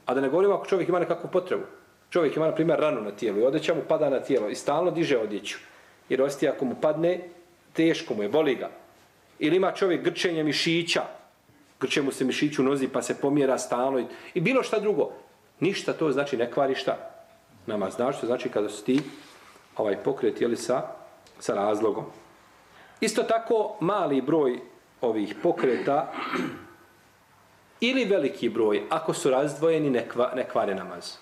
a 0.06 0.14
da 0.14 0.20
ne 0.20 0.28
govorimo 0.28 0.54
ako 0.54 0.66
čovjek 0.66 0.88
ima 0.88 0.98
nekakvu 0.98 1.30
potrebu. 1.32 1.64
Čovjek 2.10 2.36
ima, 2.36 2.46
na 2.46 2.54
primjer, 2.54 2.80
ranu 2.80 3.00
na 3.00 3.10
tijelu 3.10 3.38
i 3.38 3.44
odjeća 3.44 3.74
mu 3.74 3.80
pada 3.88 4.10
na 4.10 4.20
tijelo 4.20 4.48
i 4.48 4.54
stalno 4.54 4.90
diže 4.90 5.18
odjeću. 5.18 5.58
Jer 6.08 6.22
osti 6.22 6.48
ako 6.48 6.64
mu 6.64 6.74
padne, 6.80 7.20
teško 7.72 8.14
mu 8.14 8.22
je, 8.22 8.28
boli 8.28 8.54
ga. 8.54 8.70
Ili 9.38 9.56
ima 9.56 9.72
čovjek 9.72 10.04
grčenje 10.04 10.42
mišića, 10.44 11.02
grče 11.84 12.02
mu 12.02 12.12
se 12.12 12.24
mišić 12.24 12.58
u 12.58 12.62
nozi 12.62 12.88
pa 12.88 13.02
se 13.02 13.20
pomjera 13.20 13.58
stalno 13.58 14.00
i, 14.00 14.06
i 14.34 14.40
bilo 14.40 14.62
šta 14.62 14.80
drugo. 14.80 15.10
Ništa 15.60 15.92
to 15.92 16.12
znači 16.12 16.36
ne 16.36 16.50
kvari 16.50 16.74
šta. 16.74 16.96
Nama 17.66 17.90
znaš 17.90 18.16
što 18.16 18.26
znači 18.26 18.48
kada 18.48 18.68
su 18.68 18.84
ti 18.84 19.00
ovaj 19.76 19.96
pokret 19.96 20.40
jeli 20.40 20.56
sa, 20.56 20.82
sa 21.38 21.54
razlogom. 21.54 22.04
Isto 23.00 23.22
tako 23.22 23.76
mali 23.80 24.22
broj 24.22 24.60
ovih 25.00 25.34
pokreta 25.42 26.12
ili 27.80 28.04
veliki 28.04 28.48
broj, 28.48 28.82
ako 28.90 29.12
su 29.12 29.30
razdvojeni, 29.30 29.90
ne, 29.90 30.08
kva, 30.08 30.32
ne 30.36 30.48
kvare 30.48 30.74
namaz. 30.74 31.16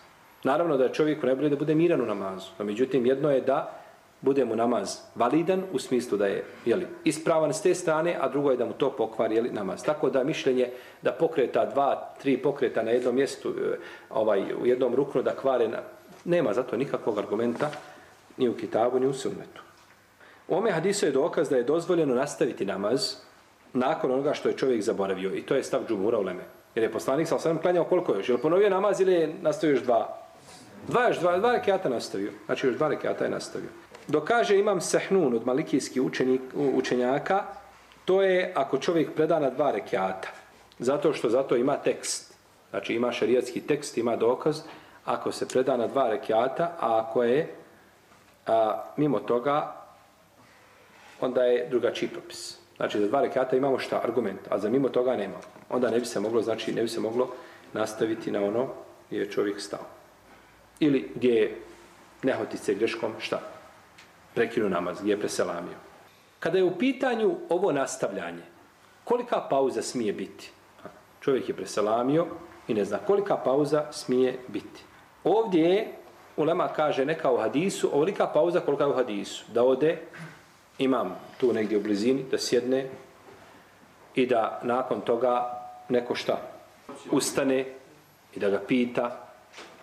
Naravno 0.44 0.76
da 0.76 0.84
je 0.84 0.94
čovjeku 0.94 1.26
najbolje 1.26 1.48
da 1.48 1.56
bude 1.56 1.74
miran 1.74 2.00
u 2.00 2.06
namazu. 2.06 2.50
No, 2.58 2.64
međutim, 2.64 3.06
jedno 3.06 3.30
je 3.30 3.40
da 3.40 3.81
bude 4.22 4.44
mu 4.44 4.56
namaz 4.56 4.98
validan 5.14 5.62
u 5.72 5.78
smislu 5.78 6.18
da 6.18 6.26
je 6.26 6.44
jeli, 6.64 6.86
ispravan 7.04 7.54
s 7.54 7.62
te 7.62 7.74
strane, 7.74 8.16
a 8.20 8.28
drugo 8.28 8.50
je 8.50 8.56
da 8.56 8.64
mu 8.64 8.72
to 8.72 8.90
pokvari 8.90 9.34
jeli, 9.34 9.50
namaz. 9.50 9.82
Tako 9.82 10.10
da 10.10 10.24
mišljenje 10.24 10.70
da 11.02 11.12
pokreta 11.12 11.64
dva, 11.66 12.14
tri 12.22 12.36
pokreta 12.36 12.82
na 12.82 12.90
jednom 12.90 13.14
mjestu, 13.14 13.48
e, 13.48 13.76
ovaj, 14.10 14.54
u 14.62 14.66
jednom 14.66 14.94
ruknu 14.94 15.22
da 15.22 15.36
kvare, 15.36 15.68
na, 15.68 15.78
nema 16.24 16.52
zato 16.52 16.76
nikakvog 16.76 17.18
argumenta 17.18 17.70
ni 18.36 18.48
u 18.48 18.54
kitabu, 18.54 19.00
ni 19.00 19.06
u 19.06 19.12
sunnetu. 19.12 19.62
U 20.48 20.56
ome 20.56 20.70
hadisu 20.70 21.06
je 21.06 21.12
dokaz 21.12 21.48
da 21.48 21.56
je 21.56 21.62
dozvoljeno 21.62 22.14
nastaviti 22.14 22.64
namaz 22.64 23.14
nakon 23.72 24.10
onoga 24.10 24.34
što 24.34 24.48
je 24.48 24.56
čovjek 24.56 24.82
zaboravio. 24.82 25.34
I 25.34 25.42
to 25.42 25.54
je 25.54 25.62
stav 25.62 25.80
džumura 25.88 26.18
u 26.18 26.22
Leme. 26.22 26.44
Jer 26.74 26.82
je 26.82 26.92
poslanik 26.92 27.28
sa 27.28 27.36
osam 27.36 27.58
klanjao 27.58 27.84
koliko 27.84 28.14
još? 28.14 28.28
Je 28.28 28.34
li 28.34 28.40
ponovio 28.40 28.70
namaz 28.70 29.00
ili 29.00 29.12
je 29.12 29.34
nastavio 29.42 29.74
još 29.74 29.82
dva? 29.82 30.18
Dva 30.88 31.08
još, 31.08 31.18
dva, 31.18 31.38
dva 31.38 31.52
rekiata 31.52 31.88
nastavio. 31.88 32.32
Znači 32.46 32.66
još 32.66 32.76
dva 32.76 32.88
rekiata 32.88 33.24
je 33.24 33.30
nastavio. 33.30 33.68
Dok 34.08 34.24
kaže 34.24 34.58
imam 34.58 34.80
sehnun 34.80 35.34
od 35.34 35.46
malikijskih 35.46 36.02
učenik, 36.02 36.40
učenjaka, 36.54 37.44
to 38.04 38.22
je 38.22 38.52
ako 38.54 38.78
čovjek 38.78 39.14
preda 39.14 39.38
na 39.38 39.50
dva 39.50 39.70
rekiata. 39.70 40.28
Zato 40.78 41.12
što 41.12 41.30
zato 41.30 41.56
ima 41.56 41.76
tekst. 41.76 42.34
Znači 42.70 42.94
ima 42.94 43.12
šarijatski 43.12 43.60
tekst, 43.60 43.98
ima 43.98 44.16
dokaz. 44.16 44.60
Ako 45.04 45.32
se 45.32 45.48
preda 45.48 45.76
na 45.76 45.86
dva 45.86 46.10
rekiata, 46.10 46.76
a 46.80 47.00
ako 47.00 47.22
je 47.22 47.54
a, 48.46 48.82
mimo 48.96 49.18
toga, 49.20 49.76
onda 51.20 51.42
je 51.42 51.68
drugačiji 51.70 52.08
propis. 52.08 52.58
Znači 52.76 53.00
za 53.00 53.06
dva 53.06 53.20
rekata 53.20 53.56
imamo 53.56 53.78
šta? 53.78 54.00
Argument. 54.04 54.40
A 54.50 54.58
za 54.58 54.70
mimo 54.70 54.88
toga 54.88 55.16
nema. 55.16 55.38
Onda 55.70 55.90
ne 55.90 55.98
bi 55.98 56.06
se 56.06 56.20
moglo, 56.20 56.42
znači 56.42 56.72
ne 56.72 56.82
bi 56.82 56.88
se 56.88 57.00
moglo 57.00 57.30
nastaviti 57.72 58.30
na 58.30 58.44
ono 58.44 58.68
gdje 59.08 59.20
je 59.20 59.30
čovjek 59.30 59.60
stao. 59.60 59.86
Ili 60.80 61.10
gdje 61.14 61.34
je 61.34 61.56
nehotice 62.22 62.74
greškom 62.74 63.12
šta? 63.18 63.51
Prekinu 64.34 64.68
namaz, 64.68 65.00
gdje 65.00 65.12
je 65.12 65.20
preselamio. 65.20 65.76
Kada 66.40 66.58
je 66.58 66.64
u 66.64 66.78
pitanju 66.78 67.36
ovo 67.48 67.72
nastavljanje, 67.72 68.42
kolika 69.04 69.40
pauza 69.50 69.82
smije 69.82 70.12
biti? 70.12 70.50
Čovjek 71.20 71.48
je 71.48 71.56
preselamio 71.56 72.26
i 72.68 72.74
ne 72.74 72.84
zna 72.84 72.98
kolika 72.98 73.36
pauza 73.36 73.92
smije 73.92 74.38
biti. 74.48 74.82
Ovdje 75.24 75.62
je, 75.62 75.92
Ulema 76.36 76.68
kaže 76.68 77.04
neka 77.04 77.30
u 77.30 77.36
hadisu, 77.36 77.90
ovolika 77.92 78.26
pauza 78.26 78.60
kolika 78.60 78.84
je 78.84 78.90
u 78.90 78.96
hadisu. 78.96 79.44
Da 79.52 79.64
ode 79.64 79.98
imam 80.78 81.16
tu 81.40 81.52
negdje 81.52 81.78
u 81.78 81.82
blizini, 81.82 82.24
da 82.30 82.38
sjedne 82.38 82.88
i 84.14 84.26
da 84.26 84.60
nakon 84.62 85.00
toga 85.00 85.62
neko 85.88 86.14
šta 86.14 86.38
ustane 87.10 87.64
i 88.34 88.40
da 88.40 88.50
ga 88.50 88.60
pita 88.68 89.28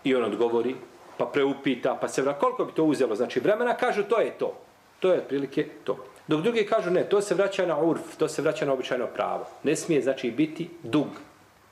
i 0.04 0.16
on 0.16 0.24
odgovori, 0.24 0.76
pa 1.20 1.26
preupita, 1.26 1.98
pa 2.02 2.08
se 2.08 2.22
vraća. 2.22 2.40
Koliko 2.40 2.66
bi 2.66 2.72
to 2.72 2.84
uzelo? 2.84 3.16
Znači 3.16 3.40
vremena 3.40 3.78
kažu 3.78 4.04
to 4.04 4.20
je 4.20 4.32
to. 4.32 4.54
To 5.00 5.12
je 5.12 5.20
otprilike 5.20 5.68
to. 5.84 5.98
Dok 6.28 6.42
drugi 6.42 6.66
kažu 6.66 6.92
ne, 6.92 7.04
to 7.04 7.22
se 7.22 7.36
vraća 7.36 7.66
na 7.66 7.78
urf, 7.80 8.16
to 8.18 8.28
se 8.28 8.42
vraća 8.42 8.66
na 8.66 8.74
običajno 8.74 9.08
pravo. 9.08 9.46
Ne 9.64 9.76
smije 9.76 10.02
znači 10.02 10.32
biti 10.32 10.70
dug 10.84 11.08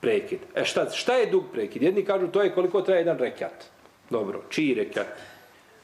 prekid. 0.00 0.38
E 0.54 0.64
šta, 0.64 0.90
šta 0.90 1.14
je 1.14 1.30
dug 1.30 1.44
prekid? 1.52 1.82
Jedni 1.82 2.04
kažu 2.04 2.28
to 2.28 2.42
je 2.42 2.54
koliko 2.54 2.80
traje 2.80 3.00
jedan 3.00 3.18
rekat. 3.18 3.64
Dobro, 4.10 4.42
čiji 4.50 4.74
rekat? 4.74 5.06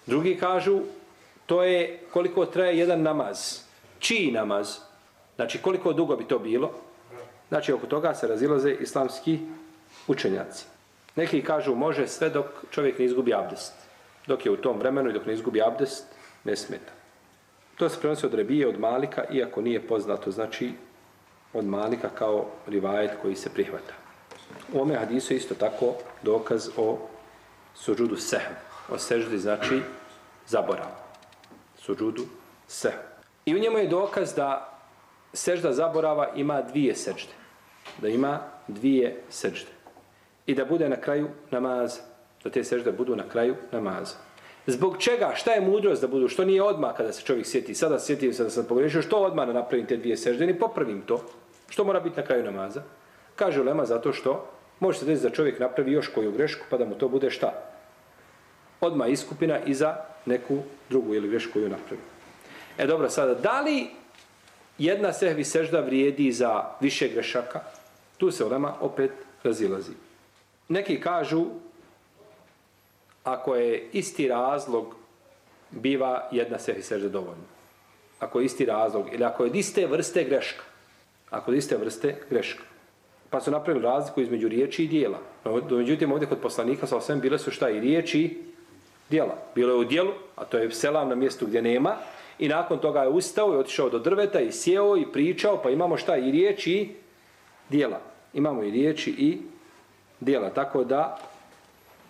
Drugi 0.07 0.37
kažu 0.37 0.81
to 1.47 1.63
je 1.63 2.01
koliko 2.13 2.47
traje 2.47 2.79
jedan 2.79 3.03
namaz. 3.03 3.61
Čiji 3.99 4.33
namaz? 4.33 4.77
Znači 5.37 5.59
koliko 5.59 5.93
dugo 5.93 6.17
bi 6.17 6.25
to 6.25 6.39
bilo? 6.39 6.71
Znači 7.49 7.73
oko 7.73 7.87
toga 7.87 8.15
se 8.15 8.29
razilaze 8.29 8.77
islamski 8.81 9.39
učenjaci. 10.07 10.74
Neki 11.17 11.43
kažu 11.43 11.75
može 11.75 12.07
sve 12.07 12.31
dok 12.31 12.47
čovjek 12.71 12.99
ne 12.99 13.05
izgubi 13.05 13.35
abdest. 13.35 13.73
Dok 14.27 14.47
je 14.47 14.53
u 14.53 14.57
tom 14.57 14.79
vremenu 14.79 15.11
i 15.11 15.13
dok 15.13 15.27
ne 15.27 15.33
izgubi 15.33 15.63
abdest, 15.63 16.07
ne 16.45 16.57
smeta. 16.57 16.93
To 17.77 17.89
se 17.89 18.01
prenosi 18.01 18.27
od 18.27 18.35
Rebije, 18.35 18.69
od 18.69 18.81
Malika, 18.81 19.25
iako 19.33 19.61
nije 19.61 19.87
poznato, 19.87 20.31
znači 20.31 20.73
od 21.53 21.65
Malika 21.65 22.09
kao 22.09 22.47
rivajet 22.67 23.11
koji 23.23 23.37
se 23.37 23.51
prihvata. 23.55 23.95
U 24.73 24.81
ome 24.81 24.95
hadisu 24.95 25.35
isto 25.35 25.55
tako 25.55 25.95
dokaz 26.23 26.69
o 26.77 26.99
suđudu 27.75 28.17
sehm. 28.17 28.53
O 28.91 28.99
seždi 28.99 29.39
znači 29.39 29.81
zaborav 30.47 30.87
suđudu 31.79 32.23
se. 32.69 32.93
I 33.47 33.55
u 33.55 33.59
njemu 33.59 33.79
je 33.79 33.89
dokaz 33.89 34.35
da 34.35 34.79
sežda 35.33 35.73
zaborava 35.73 36.29
ima 36.35 36.63
dvije 36.63 36.95
sežde. 36.95 37.33
Da 37.99 38.09
ima 38.09 38.41
dvije 38.69 39.23
sežde. 39.31 39.71
I 40.47 40.55
da 40.55 40.65
bude 40.65 40.89
na 40.89 40.97
kraju 40.97 41.29
namaza. 41.51 42.01
Da 42.45 42.51
te 42.51 42.65
sežde 42.65 42.93
budu 42.93 43.17
na 43.17 43.29
kraju 43.29 43.57
namaza. 43.73 44.17
Zbog 44.67 44.97
čega? 44.99 45.33
Šta 45.35 45.53
je 45.53 45.61
mudrost 45.61 46.03
da 46.03 46.09
budu? 46.09 46.29
Što 46.29 46.45
nije 46.45 46.63
odmah 46.63 46.97
kada 46.97 47.13
se 47.13 47.23
čovjek 47.23 47.47
sjeti? 47.47 47.75
Sada 47.75 47.99
sjetim 47.99 48.33
se 48.33 48.45
da 48.45 48.51
sam 48.51 48.65
pogrešio. 48.65 49.03
Što 49.03 49.17
odmah 49.17 49.49
napravim 49.49 49.87
te 49.87 49.97
dvije 49.97 50.17
sežde? 50.17 50.47
Ni 50.47 50.59
popravim 50.59 51.03
to. 51.07 51.25
Što 51.69 51.85
mora 51.85 52.01
biti 52.01 52.17
na 52.17 52.27
kraju 52.27 52.45
namaza? 52.45 52.83
Kaže 53.37 53.63
Lema 53.63 53.85
zato 53.85 54.13
što 54.13 54.51
može 54.81 54.99
se 54.99 55.05
desiti 55.07 55.29
da 55.29 55.35
čovjek 55.35 55.59
napravi 55.59 55.93
još 55.93 56.09
koju 56.09 56.33
grešku 56.33 56.65
pa 56.71 56.77
da 56.77 56.85
mu 56.85 56.95
to 56.95 57.09
bude 57.09 57.31
šta? 57.31 57.53
Odmah 58.81 59.11
iskupina 59.11 59.59
i 59.59 59.75
za 59.75 59.97
neku 60.27 60.59
drugu 60.91 61.15
ili 61.15 61.29
grešku 61.29 61.53
koju 61.53 61.69
napravi. 61.69 62.03
E 62.79 62.87
dobro, 62.87 63.11
sada, 63.11 63.35
da 63.35 63.61
li 63.61 63.87
jedna 64.79 65.13
sehvi 65.13 65.45
sežda 65.45 65.81
vrijedi 65.81 66.33
za 66.33 66.65
više 66.81 67.09
grešaka? 67.09 67.61
Tu 68.19 68.31
se 68.31 68.45
Lema 68.45 68.75
opet 68.81 69.11
razilazi. 69.43 69.93
Neki 70.69 71.01
kažu, 71.01 71.45
ako 73.25 73.55
je 73.55 73.89
isti 73.93 74.29
razlog, 74.29 74.95
biva 75.71 76.29
jedna 76.33 76.59
sehi 76.59 76.83
sežda 76.83 77.09
dovoljna. 77.09 77.45
Ako 78.19 78.41
je 78.41 78.45
isti 78.45 78.65
razlog, 78.65 79.09
ili 79.13 79.25
ako 79.25 79.45
je 79.45 79.51
iste 79.55 79.87
vrste 79.87 80.25
greška. 80.25 80.65
Ako 81.31 81.53
je 81.53 81.59
iste 81.59 81.77
vrste 81.77 82.17
greška. 82.31 82.63
Pa 83.31 83.41
su 83.41 83.51
napravili 83.51 83.85
razliku 83.85 84.21
između 84.21 84.49
riječi 84.49 84.85
i 84.85 84.89
dijela. 84.89 85.19
Međutim, 85.71 86.13
ovdje 86.13 86.29
kod 86.29 86.39
poslanika 86.39 86.87
sa 86.87 86.97
osvijem 86.97 87.21
bile 87.21 87.39
su 87.39 87.51
šta 87.51 87.71
i 87.71 87.81
riječi 87.81 88.21
i 88.21 88.37
dijela. 89.11 89.35
Bilo 89.55 89.73
je 89.73 89.79
u 89.79 89.85
dijelu, 89.85 90.13
a 90.37 90.45
to 90.45 90.59
je 90.59 90.71
selam 90.71 91.09
na 91.09 91.15
mjestu 91.15 91.47
gdje 91.47 91.63
nema, 91.63 91.97
i 92.39 92.49
nakon 92.49 92.79
toga 92.79 93.03
je 93.03 93.09
ustao 93.09 93.55
i 93.55 93.57
otišao 93.57 93.91
do 93.91 93.99
drveta 93.99 94.41
i 94.41 94.53
sjeo 94.53 94.97
i 94.97 95.13
pričao, 95.13 95.63
pa 95.63 95.71
imamo 95.71 95.97
šta 95.97 96.17
i 96.17 96.31
riječi 96.31 96.73
i 96.73 96.89
dijela. 97.71 98.01
Imamo 98.33 98.63
i 98.63 98.71
riječi 98.71 99.11
i 99.11 99.39
dijela. 100.21 100.51
Tako 100.51 100.85
da 100.85 101.19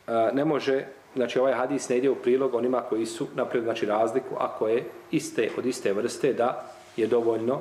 e, 0.06 0.12
ne 0.32 0.44
može, 0.44 0.86
znači 1.14 1.38
ovaj 1.38 1.52
hadis 1.52 1.88
ne 1.88 1.98
ide 1.98 2.10
u 2.10 2.14
prilog 2.14 2.54
onima 2.54 2.80
koji 2.80 3.06
su 3.06 3.26
napravili 3.34 3.64
znači, 3.64 3.86
razliku, 3.86 4.34
ako 4.38 4.68
je 4.68 4.84
iste 5.10 5.50
od 5.58 5.66
iste 5.66 5.92
vrste, 5.92 6.32
da 6.32 6.64
je 6.96 7.06
dovoljno 7.06 7.60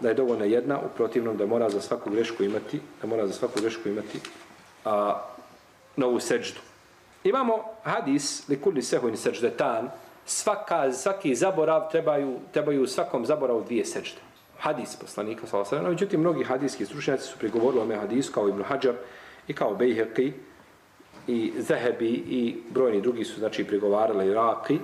da 0.00 0.08
je 0.08 0.14
dovoljno 0.14 0.44
jedna, 0.44 0.78
u 0.78 0.88
protivnom 0.96 1.36
da 1.36 1.46
mora 1.46 1.70
za 1.70 1.80
svaku 1.80 2.10
grešku 2.10 2.44
imati, 2.44 2.80
da 3.02 3.08
mora 3.08 3.26
za 3.26 3.32
svaku 3.32 3.60
grešku 3.60 3.88
imati 3.88 4.20
a, 4.84 5.20
novu 5.96 6.20
seđdu. 6.20 6.60
Imamo 7.24 7.64
hadis, 7.82 8.48
li 8.48 8.60
kulli 8.60 8.82
sehuin 8.82 9.16
seđdetan, 9.16 9.90
svaka, 10.26 10.92
svaki 10.92 11.34
zaborav 11.34 11.90
trebaju, 11.90 12.36
trebaju 12.52 12.82
u 12.82 12.86
svakom 12.86 13.26
zaboravu 13.26 13.64
dvije 13.64 13.84
seđde. 13.84 14.18
Hadis 14.58 14.96
poslanika, 14.96 15.46
sallallahu 15.46 15.74
alejhi 15.74 15.90
međutim, 15.90 16.20
mnogi 16.20 16.44
hadijski 16.44 16.86
stručnjaci 16.86 17.24
su 17.24 17.38
prigovorili 17.38 17.82
ome 17.82 17.96
hadisu 17.96 18.32
kao 18.32 18.48
Ibn 18.48 18.62
Hajar 18.62 18.94
i 19.48 19.52
kao 19.52 19.76
Bejheqi 19.76 20.32
i 21.26 21.52
Zahebi 21.58 22.08
i 22.10 22.56
brojni 22.70 23.00
drugi 23.00 23.24
su 23.24 23.38
znači 23.38 23.64
pregovarali 23.64 24.34
Raki, 24.34 24.78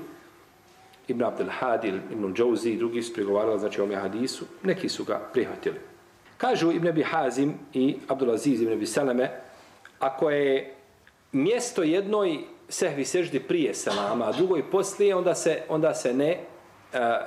Ibn 1.09 1.25
Abdel 1.25 1.49
Hadi, 1.51 1.89
Ibn 1.89 2.35
Džouzi 2.35 2.71
i 2.71 2.77
drugi 2.77 3.03
su 3.03 3.15
pregovarali 3.15 3.59
znači 3.59 3.81
ome 3.81 3.97
hadisu, 3.97 4.45
neki 4.63 4.89
su 4.89 5.05
ga 5.05 5.21
prihvatili. 5.33 5.77
Kažu 6.37 6.73
Ibn 6.73 6.89
Abi 6.89 7.03
Hazim 7.03 7.55
i 7.75 7.97
Abdulaziz 8.09 8.61
Ibn 8.61 8.73
Abi 8.73 8.87
Salame, 8.87 9.31
ako 9.99 10.31
je 10.31 10.75
mjesto 11.33 11.83
jednoj 11.83 12.39
sehvi 12.69 13.05
seždi 13.05 13.41
prije 13.41 13.75
selama, 13.75 14.29
a 14.29 14.33
drugoj 14.33 14.71
poslije, 14.71 15.17
onda 15.17 15.35
se, 15.35 15.63
onda 15.69 15.95
se 15.95 16.15
ne, 16.15 16.31
e, 16.31 16.39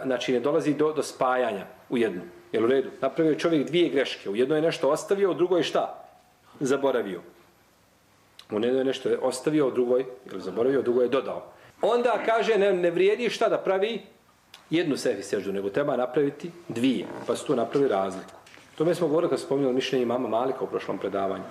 znači 0.06 0.34
ne 0.34 0.40
dolazi 0.40 0.74
do, 0.74 0.94
do 0.94 1.04
spajanja 1.04 1.66
u 1.90 1.98
jednu. 1.98 2.22
Jel 2.52 2.64
u 2.64 2.68
redu? 2.68 2.90
Napravio 3.02 3.36
čovjek 3.36 3.68
dvije 3.68 3.90
greške. 3.90 4.30
U 4.30 4.36
jednoj 4.36 4.58
je 4.58 4.62
nešto 4.62 4.90
ostavio, 4.90 5.32
u 5.32 5.34
drugoj 5.34 5.64
šta? 5.64 6.05
Zaboravio. 6.60 7.22
U 8.52 8.54
jednoj 8.54 8.78
je 8.78 8.84
nešto 8.84 9.10
ostavio, 9.22 9.68
u 9.68 9.72
drugoj 9.72 10.00
je 10.00 10.40
zaboravio, 10.40 10.80
u 10.80 10.84
drugoj 10.84 11.06
je 11.06 11.10
dodao. 11.10 11.44
Onda 11.82 12.20
kaže, 12.26 12.58
ne, 12.58 12.74
ne 12.74 12.92
vrijedi 12.92 13.30
šta 13.30 13.50
da 13.50 13.58
pravi 13.58 14.02
jednu 14.70 14.98
sefi 14.98 15.24
seždu, 15.24 15.54
nego 15.54 15.70
treba 15.70 15.98
napraviti 15.98 16.52
dvije. 16.68 17.06
Pa 17.28 17.36
su 17.36 17.46
tu 17.46 17.56
napravi 17.56 17.88
razliku. 17.88 18.32
To 18.78 18.86
mi 18.86 18.96
smo 18.96 19.08
govorili 19.08 19.30
kad 19.30 19.40
spominjali 19.40 19.76
mišljenje 19.76 20.06
mama 20.06 20.30
Malika 20.30 20.64
u 20.64 20.68
prošlom 20.68 20.98
predavanju. 20.98 21.44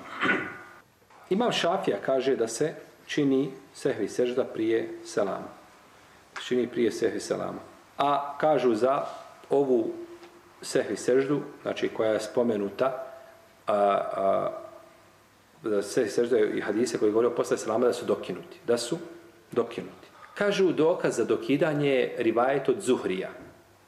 Imam 1.30 1.52
Šafija 1.52 1.96
kaže 2.06 2.36
da 2.36 2.48
se 2.48 2.74
čini 3.06 3.50
sehvi 3.74 4.08
sežda 4.08 4.44
prije 4.44 4.88
selama. 5.04 5.48
Čini 6.46 6.66
prije 6.66 6.92
sehvi 6.92 7.20
selama. 7.20 7.58
A 7.98 8.38
kažu 8.38 8.74
za 8.74 9.04
ovu 9.50 9.90
sehvi 10.62 10.96
seždu, 10.96 11.40
znači 11.62 11.88
koja 11.88 12.10
je 12.10 12.20
spomenuta, 12.20 13.06
a, 13.66 13.74
a, 13.74 14.63
da 15.70 15.82
sežde 15.82 16.50
i 16.54 16.60
hadise 16.60 16.98
koji 16.98 17.12
govore 17.12 17.30
posle 17.30 17.58
selama 17.58 17.86
da 17.86 17.92
su 17.92 18.04
dokinuti. 18.04 18.58
Da 18.66 18.78
su 18.78 18.98
dokinuti. 19.52 20.08
Kažu 20.34 20.72
dokaz 20.72 21.16
za 21.16 21.24
dokidanje 21.24 22.12
rivajet 22.18 22.68
od 22.68 22.80
Zuhrija. 22.80 23.30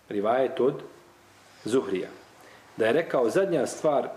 Rivajet 0.09 0.61
od 0.61 0.75
Zuhrija. 1.65 2.09
Da 2.77 2.87
je 2.87 2.93
rekao 2.93 3.31
zadnja 3.31 3.67
stvar 3.67 4.09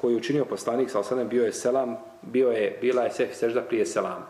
koju 0.00 0.16
učinio 0.16 0.44
poslanik 0.44 0.90
sa 0.90 0.98
osadem 0.98 1.28
bio 1.28 1.44
je 1.44 1.52
selam, 1.52 1.96
bio 2.22 2.50
je, 2.50 2.78
bila 2.80 3.02
je 3.02 3.10
seh 3.10 3.36
sežda 3.36 3.62
prije 3.62 3.86
selama. 3.86 4.26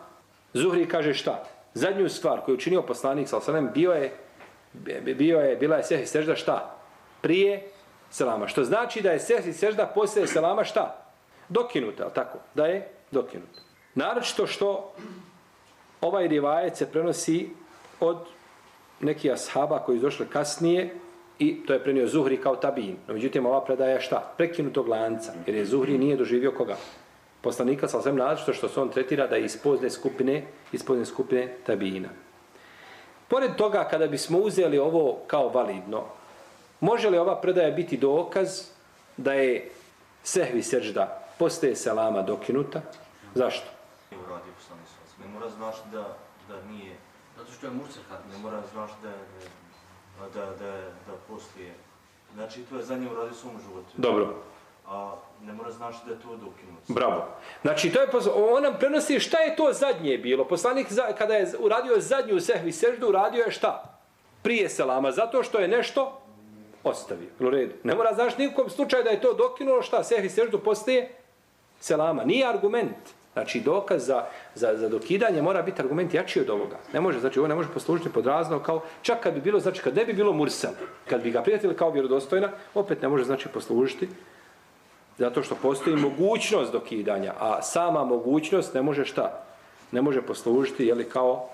Zuhri 0.53 0.87
kaže 0.87 1.13
šta? 1.13 1.43
Zadnju 1.73 2.09
stvar 2.09 2.41
koju 2.45 2.55
učinio 2.55 2.81
poslanik 2.81 3.29
sa 3.29 3.37
osadem 3.37 3.69
bio 3.73 3.91
je, 3.91 4.11
bio 5.15 5.39
je, 5.39 5.55
bila 5.55 5.77
je 5.77 5.83
seh 5.83 6.07
sežda 6.09 6.35
šta? 6.35 6.75
Prije 7.21 7.63
selama. 8.09 8.47
Što 8.47 8.63
znači 8.63 9.01
da 9.01 9.11
je 9.11 9.19
seh 9.19 9.55
sežda 9.55 9.85
poslije 9.85 10.27
selama 10.27 10.63
šta? 10.63 11.00
Dokinuta, 11.51 12.09
tako? 12.09 12.37
Da 12.55 12.65
je 12.65 12.87
dokinuta. 13.11 13.59
Naročito 13.95 14.47
što 14.47 14.93
ovaj 16.01 16.27
rivajet 16.27 16.77
se 16.77 16.91
prenosi 16.91 17.49
od 17.99 18.17
nekih 18.99 19.31
ashaba 19.31 19.79
koji 19.79 19.99
su 19.99 20.03
došli 20.03 20.25
kasnije 20.25 20.93
i 21.39 21.65
to 21.65 21.73
je 21.73 21.83
prenio 21.83 22.07
Zuhri 22.07 22.37
kao 22.37 22.55
tabin. 22.55 22.95
No, 23.07 23.13
međutim, 23.13 23.45
ova 23.45 23.65
predaja 23.65 23.91
je 23.91 24.01
šta? 24.01 24.33
Prekinutog 24.37 24.87
lanca. 24.87 25.33
Jer 25.45 25.55
je 25.55 25.65
Zuhri 25.65 25.97
nije 25.97 26.17
doživio 26.17 26.51
koga? 26.51 26.75
Poslanika 27.41 27.87
sa 27.87 28.01
svem 28.01 28.15
naročito 28.15 28.53
što 28.53 28.69
se 28.69 28.79
on 28.79 28.89
tretira 28.89 29.27
da 29.27 29.35
je 29.35 29.45
iz 29.45 29.57
pozne 29.63 29.89
skupine, 29.89 30.43
iz 30.71 30.83
pozne 30.83 31.05
skupine 31.05 31.55
tabina. 31.65 32.09
Pored 33.27 33.55
toga, 33.57 33.87
kada 33.91 34.07
bismo 34.07 34.39
uzeli 34.39 34.77
ovo 34.77 35.19
kao 35.27 35.49
validno, 35.49 36.03
može 36.79 37.09
li 37.09 37.17
ova 37.17 37.41
predaja 37.41 37.71
biti 37.71 37.97
dokaz 37.97 38.61
da 39.17 39.33
je 39.33 39.69
sehvi 40.23 40.63
sežda 40.63 41.20
postaje 41.41 41.75
selama 41.75 42.21
dokinuta? 42.21 42.81
Zašto? 43.35 43.65
Ne 45.21 45.27
mora 45.33 45.49
znaš 45.49 45.75
da, 45.91 46.17
da 46.47 46.61
nije... 46.71 46.95
Zato 47.37 47.51
što 47.51 47.67
je 47.67 47.71
mursel 47.71 48.03
Ne 48.31 48.37
mora 48.37 48.61
znaš 48.73 48.91
da 49.03 49.11
da, 50.33 50.45
da, 50.45 50.71
da 51.07 51.13
poslije... 51.27 51.73
Znači, 52.33 52.61
to 52.61 52.77
je 52.77 52.83
za 52.83 52.97
nje 52.97 53.09
uradio 53.11 53.33
svom 53.33 53.53
životu. 53.67 53.89
Dobro. 53.97 54.35
A 54.87 55.15
ne 55.41 55.53
mora 55.53 55.71
znaš 55.71 55.95
da 56.05 56.11
je 56.11 56.19
to 56.19 56.27
dokinuto. 56.27 56.87
Bravo. 56.87 57.27
Znači, 57.61 57.91
to 57.93 58.01
je, 58.01 58.07
on 58.53 58.63
nam 58.63 58.75
prenosi 58.79 59.19
šta 59.19 59.37
je 59.37 59.55
to 59.55 59.73
zadnje 59.73 60.17
bilo. 60.17 60.47
Poslanik, 60.47 60.87
kada 61.17 61.33
je 61.33 61.51
uradio 61.59 61.99
zadnju 61.99 62.39
sehvi 62.39 62.71
seždu, 62.71 63.07
uradio 63.07 63.43
je 63.43 63.51
šta? 63.51 63.99
Prije 64.41 64.69
selama, 64.69 65.11
zato 65.11 65.43
što 65.43 65.59
je 65.59 65.67
nešto 65.67 66.21
ostavio. 66.83 67.29
U 67.39 67.49
redu. 67.49 67.73
Ne 67.83 67.95
mora 67.95 68.13
znaš 68.13 68.37
nikom 68.37 68.69
slučaju 68.69 69.03
da 69.03 69.09
je 69.09 69.21
to 69.21 69.33
dokinulo 69.33 69.81
šta 69.81 70.03
sehvi 70.03 70.29
seždu 70.29 70.59
postaje 70.59 71.20
selama. 71.81 72.23
Nije 72.23 72.47
argument. 72.47 72.97
Znači, 73.33 73.59
dokaz 73.59 74.05
za, 74.05 74.25
za, 74.55 74.77
za 74.77 74.89
dokidanje 74.89 75.41
mora 75.41 75.61
biti 75.61 75.81
argument 75.81 76.13
jači 76.13 76.41
od 76.41 76.49
ovoga. 76.49 76.77
Ne 76.93 77.01
može, 77.01 77.19
znači, 77.19 77.39
ovo 77.39 77.47
ne 77.47 77.55
može 77.55 77.69
poslužiti 77.73 78.09
pod 78.09 78.25
razno 78.25 78.59
kao, 78.59 78.81
čak 79.01 79.23
kad 79.23 79.33
bi 79.33 79.41
bilo, 79.41 79.59
znači, 79.59 79.81
kad 79.81 79.95
ne 79.95 80.05
bi 80.05 80.13
bilo 80.13 80.33
mursel, 80.33 80.71
kad 81.09 81.23
bi 81.23 81.31
ga 81.31 81.41
prijatelj 81.41 81.75
kao 81.75 81.91
vjerodostojna, 81.91 82.49
opet 82.73 83.01
ne 83.01 83.07
može, 83.07 83.23
znači, 83.23 83.49
poslužiti 83.53 84.09
zato 85.17 85.43
što 85.43 85.55
postoji 85.55 85.95
mogućnost 85.95 86.71
dokidanja, 86.71 87.33
a 87.39 87.61
sama 87.61 88.03
mogućnost 88.03 88.73
ne 88.73 88.81
može 88.81 89.05
šta? 89.05 89.43
Ne 89.91 90.01
može 90.01 90.21
poslužiti, 90.21 90.85
jeli, 90.85 91.09
kao, 91.09 91.49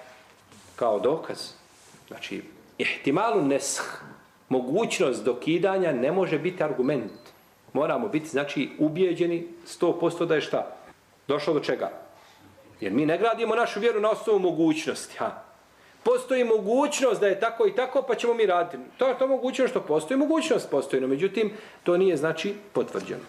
kao 0.76 1.00
dokaz. 1.00 1.52
Znači, 2.08 2.44
ihtimalu 2.78 3.42
nesh, 3.42 3.82
mogućnost 4.50 5.26
dokidanja 5.26 5.92
ne 5.92 6.12
može 6.12 6.40
biti 6.40 6.64
argument. 6.64 7.27
Moramo 7.78 8.08
biti, 8.08 8.28
znači, 8.28 8.70
ubijeđeni 8.80 9.48
100% 9.66 10.26
da 10.26 10.36
je 10.36 10.42
šta? 10.42 10.68
Došlo 11.28 11.54
do 11.54 11.60
čega? 11.60 11.92
Jer 12.82 12.94
mi 12.94 13.06
ne 13.06 13.18
gradimo 13.18 13.56
našu 13.56 13.80
vjeru 13.80 14.00
na 14.02 14.10
osnovu 14.10 14.40
mogućnosti. 14.40 15.18
Ha? 15.18 15.44
Postoji 16.04 16.44
mogućnost 16.44 17.22
da 17.22 17.28
je 17.28 17.40
tako 17.40 17.68
i 17.68 17.76
tako, 17.76 18.02
pa 18.08 18.16
ćemo 18.16 18.34
mi 18.34 18.46
raditi. 18.46 18.78
To 18.98 19.08
je 19.08 19.18
to 19.18 19.28
mogućnost 19.28 19.72
što 19.72 19.82
postoji, 19.82 20.18
mogućnost 20.18 20.70
postoji, 20.72 21.02
no 21.02 21.08
međutim, 21.08 21.52
to 21.84 21.98
nije 21.98 22.18
znači 22.18 22.56
potvrđeno. 22.74 23.22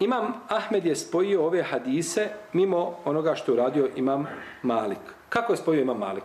Imam 0.00 0.34
Ahmed 0.48 0.86
je 0.86 0.96
spojio 0.96 1.46
ove 1.46 1.62
hadise 1.62 2.28
mimo 2.52 2.98
onoga 3.04 3.34
što 3.34 3.52
je 3.52 3.54
uradio 3.54 3.88
Imam 3.96 4.26
Malik. 4.62 5.04
Kako 5.28 5.52
je 5.52 5.56
spojio 5.56 5.82
Imam 5.82 5.98
Malik? 5.98 6.24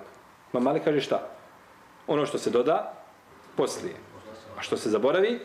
Imam 0.53 0.63
Malik 0.63 0.83
kaže 0.83 1.01
šta? 1.01 1.27
Ono 2.07 2.25
što 2.25 2.37
se 2.37 2.49
doda, 2.49 2.93
poslije. 3.55 3.95
A 4.57 4.61
što 4.61 4.77
se 4.77 4.89
zaboravi, 4.89 5.39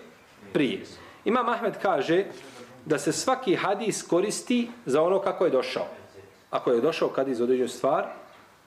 prije. 0.53 0.83
Imam 1.29 1.49
Ahmed 1.49 1.75
kaže 1.83 2.25
da 2.85 2.99
se 2.99 3.13
svaki 3.13 3.55
hadis 3.55 4.03
koristi 4.03 4.71
za 4.87 5.03
ono 5.03 5.21
kako 5.21 5.45
je 5.45 5.51
došao. 5.51 5.87
Ako 6.51 6.73
je 6.73 6.81
došao 6.81 7.09
kad 7.09 7.29
iz 7.29 7.41
određenu 7.41 7.69
stvar, 7.69 8.07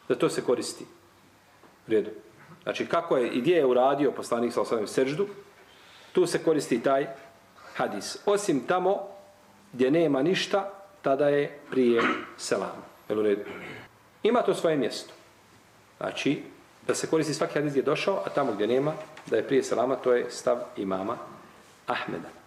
da 0.08 0.16
to 0.16 0.30
se 0.30 0.44
koristi. 0.44 0.86
U 1.88 1.92
redu. 1.92 2.10
Znači, 2.64 2.86
kako 2.86 3.18
je 3.18 3.30
i 3.30 3.42
gdje 3.42 3.56
je 3.56 3.66
uradio 3.66 4.12
poslanik 4.12 4.54
sa 4.54 4.62
osadom 4.62 4.88
seždu, 4.88 5.28
tu 6.14 6.26
se 6.26 6.44
koristi 6.44 6.84
taj 6.84 7.08
hadis. 7.76 8.18
Osim 8.26 8.62
tamo 8.68 9.08
gdje 9.74 9.92
nema 9.92 10.22
ništa, 10.22 10.70
tada 11.02 11.30
je 11.30 11.60
prije 11.72 12.02
selama. 12.38 12.84
Jel 13.10 13.20
u 13.20 13.22
redu? 13.22 13.42
Ima 14.24 14.42
to 14.42 14.54
svoje 14.54 14.78
mjesto. 14.78 15.14
Znači, 15.98 16.44
da 16.88 16.96
se 16.96 17.08
koristi 17.08 17.34
svaki 17.34 17.54
hadis 17.54 17.72
gdje 17.72 17.80
je 17.80 17.86
došao, 17.86 18.22
a 18.26 18.30
tamo 18.30 18.52
gdje 18.52 18.68
nema, 18.68 18.94
da 19.26 19.38
je 19.38 19.48
prije 19.48 19.64
selama, 19.64 19.96
to 19.96 20.14
je 20.14 20.30
stav 20.30 20.58
imama 20.78 21.18
Ahmeda. 21.88 22.41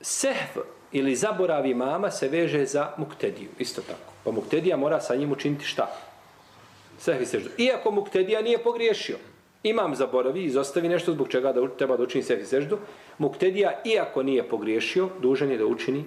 Sehv 0.00 0.60
ili 0.92 1.16
zaboravi 1.16 1.74
mama 1.74 2.10
se 2.10 2.28
veže 2.28 2.66
za 2.66 2.92
muktediju, 2.96 3.48
isto 3.58 3.82
tako. 3.82 4.12
Pa 4.24 4.30
muktedija 4.30 4.76
mora 4.76 5.00
sa 5.00 5.14
njim 5.14 5.32
učiniti 5.32 5.64
šta? 5.64 5.86
Sehvi 6.98 7.26
seždu. 7.26 7.50
Iako 7.58 7.90
muktedija 7.90 8.42
nije 8.42 8.62
pogriješio, 8.62 9.16
imam 9.62 9.94
zaboravi, 9.94 10.44
izostavi 10.44 10.88
nešto 10.88 11.12
zbog 11.12 11.28
čega 11.28 11.52
da 11.52 11.68
treba 11.68 11.96
da 11.96 12.02
učini 12.02 12.24
sehvi 12.24 12.46
seždu, 12.46 12.78
muktedija, 13.18 13.72
iako 13.84 14.22
nije 14.22 14.48
pogriješio, 14.48 15.08
dužan 15.20 15.50
je 15.50 15.58
da 15.58 15.66
učini 15.66 16.04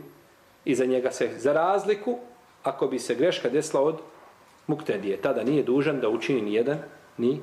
i 0.65 0.75
za 0.75 0.85
njega 0.85 1.11
se 1.11 1.29
za 1.37 1.53
razliku, 1.53 2.17
ako 2.63 2.87
bi 2.87 2.99
se 2.99 3.15
greška 3.15 3.49
desla 3.49 3.81
od 3.81 3.99
muktedije, 4.67 5.17
tada 5.17 5.43
nije 5.43 5.63
dužan 5.63 5.99
da 5.99 6.09
učini 6.09 6.41
ni 6.41 6.53
jedan, 6.53 6.77
ni 7.17 7.39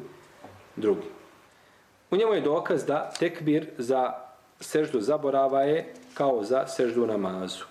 drugi. 0.77 1.07
U 2.11 2.17
njemu 2.17 2.35
je 2.35 2.41
dokaz 2.41 2.85
da 2.87 3.11
tekbir 3.19 3.67
za 3.79 4.28
seždu 4.61 5.01
zaborava 5.01 5.63
je 5.63 5.95
kao 6.15 6.45
za 6.45 6.67
seždu 6.67 7.07
namazu. 7.07 7.65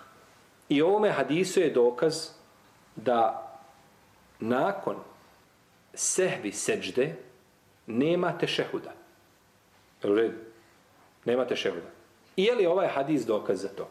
I 0.70 0.82
ovome 0.82 1.12
hadisu 1.12 1.60
je 1.60 1.70
dokaz 1.70 2.30
da 2.96 3.44
nakon 4.40 4.96
sehvi 5.94 6.52
seđde 6.52 7.16
nema 7.88 8.38
tešehuda. 8.38 8.94
Jel 10.04 10.14
u 10.14 10.16
redu? 10.16 10.38
Nema 11.26 11.46
tešehuda. 11.46 11.88
I 12.36 12.44
je 12.44 12.56
li 12.56 12.66
ovaj 12.66 12.88
hadis 12.88 13.26
dokaz 13.26 13.62
za 13.62 13.68
to? 13.68 13.88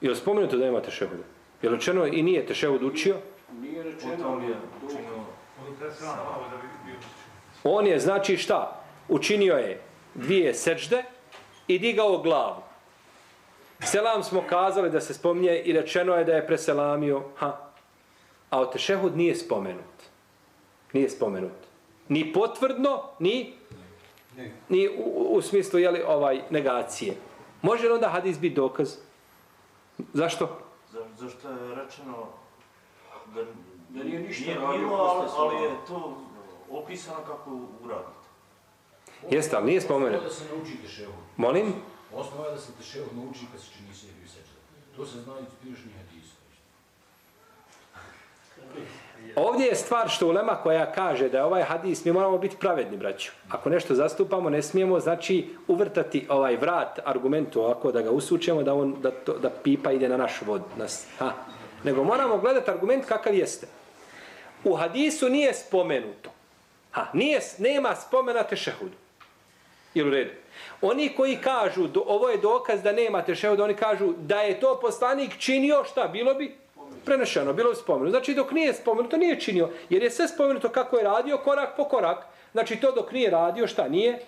Je 0.00 0.10
li 0.10 0.16
spomenuto 0.16 0.56
da 0.56 0.64
nema 0.64 0.80
tešehuda? 0.80 1.22
Je 1.62 1.70
li 1.70 1.76
učeno 1.76 2.06
i 2.06 2.22
nije 2.22 2.46
tešehud 2.46 2.82
učio? 2.82 3.16
Nije 3.60 3.82
rečeno. 3.82 4.16
Potom 4.16 4.44
je 4.44 4.56
učinio 4.86 5.24
On 7.64 7.86
je, 7.86 7.98
znači 7.98 8.36
šta? 8.36 8.82
Učinio 9.08 9.54
je 9.54 9.80
dvije 10.14 10.54
seđde 10.54 11.04
i 11.68 11.78
digao 11.78 12.18
glavu. 12.18 12.62
Selam 13.80 14.22
smo 14.22 14.42
kazali 14.48 14.90
da 14.90 15.00
se 15.00 15.14
spominje 15.14 15.58
i 15.58 15.72
rečeno 15.72 16.14
je 16.14 16.24
da 16.24 16.32
je 16.32 16.46
preselamio. 16.46 17.22
Ha. 17.36 17.56
A 18.50 18.60
o 18.60 18.66
tešehud 18.66 19.16
nije 19.16 19.34
spomenut. 19.34 20.08
Nije 20.92 21.10
spomenut. 21.10 21.68
Ni 22.08 22.32
potvrdno, 22.32 23.02
ni, 23.18 23.54
ni 24.68 24.88
u, 24.88 25.26
u 25.30 25.42
smislu 25.42 25.78
jeli, 25.78 26.02
ovaj 26.06 26.40
negacije. 26.50 27.14
Može 27.62 27.88
li 27.88 27.94
onda 27.94 28.08
hadis 28.08 28.38
biti 28.38 28.54
dokaz? 28.54 28.96
Zašto? 30.12 30.58
Za, 30.90 31.00
zašto 31.16 31.50
je 31.50 31.74
rečeno 31.74 32.26
da, 33.34 33.44
Da 33.88 34.04
nije 34.04 34.20
ništa 34.20 34.44
nije 34.44 34.60
radio 34.60 34.78
bilo, 34.78 34.96
ali, 34.96 35.28
ali 35.36 35.64
je 35.64 35.70
to 35.88 36.16
opisano 36.70 37.18
kako 37.26 37.50
uradite. 37.84 38.17
Jeste, 39.30 39.56
ali 39.56 39.66
nije 39.66 39.80
spomenut. 39.80 40.14
Osnova 40.14 40.28
da 40.28 40.34
se 40.34 40.44
nauči 40.54 40.76
tešehud. 40.82 41.14
Molim? 41.36 41.74
Osnova 42.14 42.46
je 42.46 42.52
da 42.52 42.60
se 42.60 42.72
tešehud 42.72 43.16
nauči 43.16 43.46
kad 43.52 43.60
se 43.60 43.66
čini 43.76 43.94
sebi 43.94 44.24
i 44.24 44.28
seđa. 44.28 44.54
To 44.96 45.06
se 45.06 45.20
zna 45.20 45.34
iz 45.40 45.54
priješnjih 45.60 45.94
hadisa. 45.96 46.34
Ovdje 49.36 49.66
je 49.66 49.74
stvar 49.74 50.08
što 50.08 50.28
ulema 50.28 50.54
koja 50.54 50.92
kaže 50.92 51.28
da 51.28 51.38
je 51.38 51.44
ovaj 51.44 51.62
hadis, 51.62 52.04
mi 52.04 52.12
moramo 52.12 52.38
biti 52.38 52.56
pravedni, 52.56 52.96
braću. 52.96 53.30
Ako 53.50 53.70
nešto 53.70 53.94
zastupamo, 53.94 54.50
ne 54.50 54.62
smijemo, 54.62 55.00
znači, 55.00 55.48
uvrtati 55.68 56.26
ovaj 56.28 56.56
vrat 56.56 56.98
argumentu 57.04 57.60
ovako 57.60 57.92
da 57.92 58.02
ga 58.02 58.10
usučemo, 58.10 58.62
da, 58.62 58.74
on, 58.74 58.96
da, 59.00 59.10
to, 59.10 59.38
da 59.38 59.50
pipa 59.50 59.92
ide 59.92 60.08
na 60.08 60.16
naš 60.16 60.42
vod. 60.46 60.62
Nas, 60.76 61.06
ha. 61.18 61.32
Nego 61.84 62.04
moramo 62.04 62.38
gledati 62.38 62.70
argument 62.70 63.04
kakav 63.04 63.34
jeste. 63.34 63.66
U 64.64 64.74
hadisu 64.74 65.28
nije 65.28 65.54
spomenuto. 65.54 66.30
Ha, 66.90 67.06
nije, 67.12 67.40
nema 67.58 67.96
spomena 67.96 68.42
tešehudu. 68.42 68.96
Jel 69.98 70.08
u 70.08 70.10
redu? 70.10 70.30
Oni 70.82 71.08
koji 71.16 71.36
kažu, 71.36 71.86
do, 71.86 72.02
ovo 72.06 72.28
je 72.28 72.38
dokaz 72.38 72.82
da 72.82 72.92
nemate 72.92 73.26
tešehuda, 73.26 73.64
oni 73.64 73.74
kažu 73.74 74.12
da 74.18 74.40
je 74.40 74.60
to 74.60 74.78
poslanik 74.80 75.38
činio, 75.38 75.84
šta, 75.84 76.08
bilo 76.08 76.34
bi? 76.34 76.54
Prenešeno, 77.04 77.52
bilo 77.52 77.70
bi 77.70 77.76
spomenuto. 77.76 78.10
Znači 78.10 78.34
dok 78.34 78.52
nije 78.52 78.74
spomenuto, 78.74 79.16
nije 79.16 79.40
činio. 79.40 79.68
Jer 79.90 80.02
je 80.02 80.10
sve 80.10 80.28
spomenuto 80.28 80.68
kako 80.68 80.96
je 80.96 81.04
radio, 81.04 81.38
korak 81.38 81.76
po 81.76 81.84
korak. 81.84 82.26
Znači 82.52 82.76
to 82.76 82.92
dok 82.92 83.12
nije 83.12 83.30
radio, 83.30 83.66
šta, 83.66 83.88
nije 83.88 84.18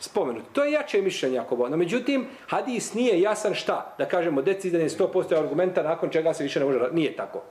spomenuto. 0.00 0.46
To 0.52 0.64
je 0.64 0.72
jače 0.72 1.02
mišljenje 1.02 1.38
ako 1.38 1.56
bo. 1.56 1.68
No, 1.68 1.76
međutim, 1.76 2.26
hadis 2.46 2.94
nije 2.94 3.20
jasan 3.20 3.54
šta? 3.54 3.94
Da 3.98 4.08
kažemo, 4.08 4.42
decidan 4.42 4.80
je 4.80 4.88
100% 4.88 5.38
argumenta 5.38 5.82
nakon 5.82 6.10
čega 6.10 6.34
se 6.34 6.42
više 6.42 6.60
ne 6.60 6.66
može 6.66 6.78
raditi. 6.78 6.96
Nije 6.96 7.16
tako. 7.16 7.42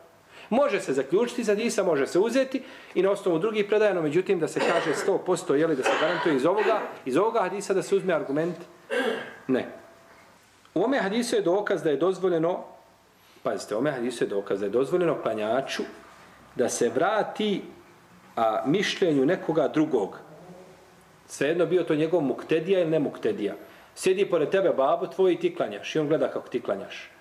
Može 0.49 0.81
se 0.81 0.93
zaključiti 0.93 1.43
za 1.43 1.51
hadisa, 1.51 1.83
može 1.83 2.07
se 2.07 2.19
uzeti 2.19 2.63
i 2.95 3.01
na 3.01 3.11
osnovu 3.11 3.39
drugih 3.39 3.65
predaja, 3.65 3.93
no 3.93 4.01
međutim 4.01 4.39
da 4.39 4.47
se 4.47 4.59
kaže 4.59 4.93
100% 5.07 5.53
jeli 5.53 5.75
da 5.75 5.83
se 5.83 5.91
garantuje 6.01 6.35
iz 6.35 6.45
ovoga, 6.45 6.81
iz 7.05 7.17
ovoga 7.17 7.41
hadisa 7.41 7.73
da 7.73 7.83
se 7.83 7.95
uzme 7.95 8.13
argument? 8.13 8.55
Ne. 9.47 9.67
U 10.73 10.83
ome 10.83 10.99
hadisu 10.99 11.35
je 11.35 11.41
dokaz 11.41 11.83
da 11.83 11.89
je 11.89 11.97
dozvoljeno, 11.97 12.63
pazite, 13.43 13.75
u 13.75 13.77
ome 13.77 13.91
hadisu 13.91 14.23
je 14.23 14.27
dokaz 14.27 14.59
da 14.59 14.65
je 14.65 14.69
dozvoljeno 14.69 15.21
klanjaču 15.21 15.83
da 16.55 16.69
se 16.69 16.89
vrati 16.89 17.61
a, 18.35 18.63
mišljenju 18.65 19.25
nekoga 19.25 19.67
drugog. 19.67 20.19
Svejedno 21.27 21.65
bio 21.65 21.83
to 21.83 21.95
njegov 21.95 22.21
muktedija 22.21 22.81
ili 22.81 22.89
ne 22.89 22.99
muktedija. 22.99 23.53
Sjedi 23.95 24.25
pored 24.25 24.49
tebe 24.49 24.69
babo 24.69 25.07
tvoj 25.07 25.33
i 25.33 25.39
ti 25.39 25.55
klanjaš. 25.55 25.95
I 25.95 25.99
on 25.99 26.07
gleda 26.07 26.27
kako 26.27 26.49
ti 26.49 26.61
klanjaš. 26.61 27.11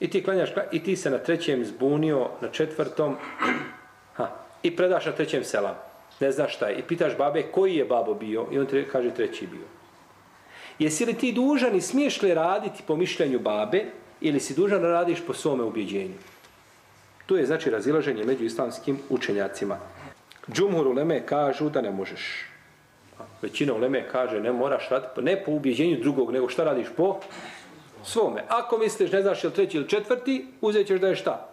I 0.00 0.10
ti 0.10 0.24
klanjaš, 0.24 0.50
i 0.72 0.82
ti 0.82 0.96
se 0.96 1.10
na 1.10 1.18
trećem 1.18 1.64
zbunio, 1.64 2.28
na 2.40 2.48
četvrtom, 2.48 3.16
ha, 4.14 4.28
i 4.62 4.76
predaš 4.76 5.06
na 5.06 5.12
trećem 5.12 5.44
selam. 5.44 5.74
Ne 6.20 6.32
znaš 6.32 6.56
šta 6.56 6.66
je. 6.66 6.78
I 6.78 6.82
pitaš 6.82 7.16
babe 7.18 7.42
koji 7.42 7.76
je 7.76 7.84
babo 7.84 8.14
bio 8.14 8.46
i 8.52 8.58
on 8.58 8.66
ti 8.66 8.84
kaže 8.92 9.10
treći 9.10 9.46
bio. 9.46 9.66
Jesi 10.78 11.04
li 11.04 11.14
ti 11.14 11.32
dužan 11.32 11.76
i 11.76 11.80
smiješ 11.80 12.22
li 12.22 12.34
raditi 12.34 12.82
po 12.86 12.96
mišljenju 12.96 13.38
babe 13.38 13.84
ili 14.20 14.40
si 14.40 14.54
dužan 14.54 14.82
da 14.82 14.88
radiš 14.88 15.18
po 15.26 15.34
svome 15.34 15.64
ubjeđenju? 15.64 16.14
Tu 17.26 17.36
je 17.36 17.46
znači 17.46 17.70
razilaženje 17.70 18.24
među 18.24 18.44
islamskim 18.44 18.98
učenjacima. 19.08 19.78
Džumhur 20.52 20.86
uleme 20.86 21.26
kažu 21.26 21.70
da 21.70 21.80
ne 21.80 21.90
možeš. 21.90 22.46
Većina 23.42 23.74
uleme 23.74 24.08
kaže 24.12 24.40
ne 24.40 24.52
moraš 24.52 24.88
raditi, 24.90 25.22
ne 25.22 25.44
po 25.44 25.52
ubjeđenju 25.52 26.00
drugog, 26.00 26.32
nego 26.32 26.48
šta 26.48 26.64
radiš 26.64 26.86
po 26.96 27.20
svome. 28.04 28.44
Ako 28.48 28.78
misliš 28.78 29.12
ne 29.12 29.22
znaš 29.22 29.44
je 29.44 29.48
li 29.48 29.54
treći 29.54 29.76
ili 29.76 29.88
četvrti, 29.88 30.46
uzet 30.60 30.86
ćeš 30.86 31.00
da 31.00 31.08
je 31.08 31.16
šta? 31.16 31.48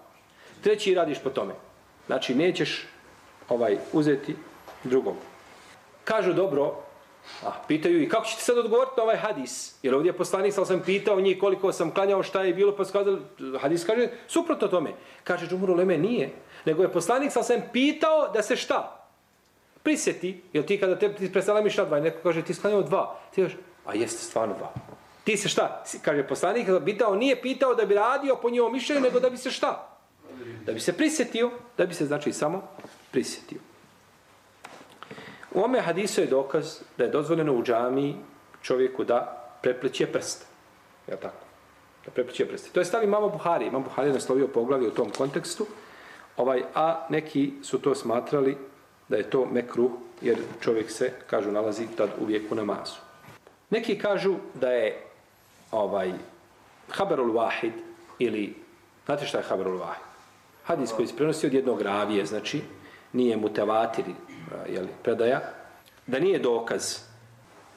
Treći 0.61 0.93
radiš 0.93 1.19
po 1.23 1.29
tome. 1.29 1.53
Znači 2.07 2.35
nećeš 2.35 2.87
ovaj 3.49 3.77
uzeti 3.93 4.35
drugog. 4.83 5.15
Kažu 6.03 6.33
dobro, 6.33 6.75
a 7.45 7.51
pitaju 7.67 8.01
i 8.01 8.09
kako 8.09 8.25
ćete 8.25 8.41
sad 8.41 8.57
odgovoriti 8.57 8.93
na 8.97 9.03
ovaj 9.03 9.17
hadis? 9.17 9.75
Jer 9.83 9.95
ovdje 9.95 10.09
je 10.09 10.17
poslanik, 10.17 10.53
sam 10.53 10.81
pitao 10.85 11.21
njih 11.21 11.39
koliko 11.39 11.71
sam 11.71 11.93
klanjao, 11.93 12.23
šta 12.23 12.43
je 12.43 12.53
bilo, 12.53 12.75
pa 12.75 12.85
skazali, 12.85 13.21
hadis 13.61 13.85
kaže 13.85 14.07
suprotno 14.27 14.67
tome. 14.67 14.91
Kaže 15.23 15.47
Džumhur 15.47 15.69
Leme 15.69 15.97
nije, 15.97 16.29
nego 16.65 16.83
je 16.83 16.91
poslanik, 16.91 17.31
sam 17.31 17.61
pitao 17.73 18.27
da 18.33 18.43
se 18.43 18.55
šta? 18.55 19.07
Prisjeti, 19.83 20.41
jer 20.53 20.65
ti 20.65 20.79
kada 20.79 20.99
te 20.99 21.13
ti 21.13 21.33
preselamiš 21.33 21.77
na 21.77 21.85
dva, 21.85 21.99
neko 21.99 22.17
kaže 22.23 22.41
ti 22.41 22.53
sklanjao 22.53 22.81
dva, 22.81 23.19
ti 23.31 23.41
kažeš, 23.41 23.57
a 23.85 23.95
jeste 23.95 24.23
stvarno 24.23 24.55
dva. 24.57 24.73
Ti 25.23 25.38
se 25.38 25.49
šta? 25.49 25.84
Kaže 26.01 26.27
poslanik, 26.27 26.67
pitao, 26.86 27.15
nije 27.15 27.41
pitao 27.41 27.75
da 27.75 27.86
bi 27.86 27.93
radio 27.93 28.36
po 28.41 28.49
njihovom 28.49 28.73
mišljenju, 28.73 29.01
nego 29.01 29.19
da 29.19 29.29
bi 29.29 29.38
se 29.38 29.51
šta? 29.51 29.97
Da 30.65 30.73
bi 30.73 30.79
se 30.79 30.93
prisjetio, 30.93 31.51
da 31.77 31.86
bi 31.86 31.93
se 31.93 32.05
znači 32.05 32.34
samo 32.34 32.63
prisjetio. 33.12 33.60
U 35.51 35.63
ome 35.63 35.81
hadisu 35.81 36.21
je 36.21 36.27
dokaz 36.27 36.79
da 36.97 37.03
je 37.03 37.10
dozvoljeno 37.10 37.53
u 37.53 37.63
džami 37.63 38.15
čovjeku 38.62 39.03
da 39.03 39.47
prepleće 39.62 40.07
prst. 40.07 40.45
Je 41.07 41.15
tako? 41.15 41.45
Da 42.05 42.12
prepleće 42.12 42.47
prst. 42.47 42.73
To 42.73 42.79
je 42.79 42.86
stavi 42.86 43.07
mama 43.07 43.27
Buhari. 43.27 43.65
Mama 43.65 43.84
Buhari 43.84 44.10
je 44.10 44.13
naslovio 44.13 44.47
poglavlje 44.47 44.88
u 44.88 44.91
tom 44.91 45.10
kontekstu. 45.10 45.65
Ovaj, 46.38 46.63
a 46.75 47.05
neki 47.10 47.53
su 47.63 47.79
to 47.79 47.95
smatrali 47.95 48.57
da 49.07 49.17
je 49.17 49.29
to 49.29 49.45
mekruh, 49.45 49.91
jer 50.21 50.38
čovjek 50.62 50.91
se, 50.91 51.12
kažu, 51.27 51.51
nalazi 51.51 51.88
tad 51.97 52.10
uvijek 52.21 52.51
u 52.51 52.55
namazu. 52.55 52.95
Neki 53.69 53.99
kažu 53.99 54.36
da 54.53 54.71
je 54.71 55.11
ovaj 55.71 56.12
haberul 56.89 57.34
wahid 57.34 57.71
ili 58.19 58.55
znate 59.05 59.25
šta 59.25 59.38
je 59.38 59.43
haberul 59.43 59.79
wahid? 59.79 60.12
Hadis 60.63 60.91
koji 60.91 61.07
se 61.07 61.15
prenosi 61.15 61.47
od 61.47 61.53
jednog 61.53 61.81
ravije, 61.81 62.25
znači 62.25 62.62
nije 63.13 63.38
mutevatir, 63.38 64.05
eh, 64.07 64.73
jeli, 64.73 64.88
predaja, 65.03 65.41
da 66.07 66.19
nije 66.19 66.39
dokaz. 66.39 66.97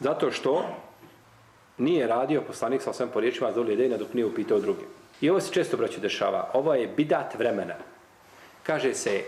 Zato 0.01 0.31
što 0.31 0.65
nije 1.79 2.07
radio 2.07 2.43
poslanik 2.43 2.83
sa 2.83 2.93
svem 2.93 3.09
po 3.09 3.21
riječima 3.21 3.53
Zoli 3.53 3.77
Dejna 3.77 3.97
dok 3.97 4.15
nije 4.15 4.27
upitao 4.27 4.61
druge. 4.61 4.83
I 5.21 5.31
ovo 5.31 5.41
se 5.41 5.53
često 5.53 5.77
braću 5.77 6.01
dešava. 6.01 6.51
Ovo 6.53 6.75
je 6.75 6.89
bidat 6.97 7.35
vremena. 7.35 7.75
Kaže 8.63 8.95
se 8.95 9.23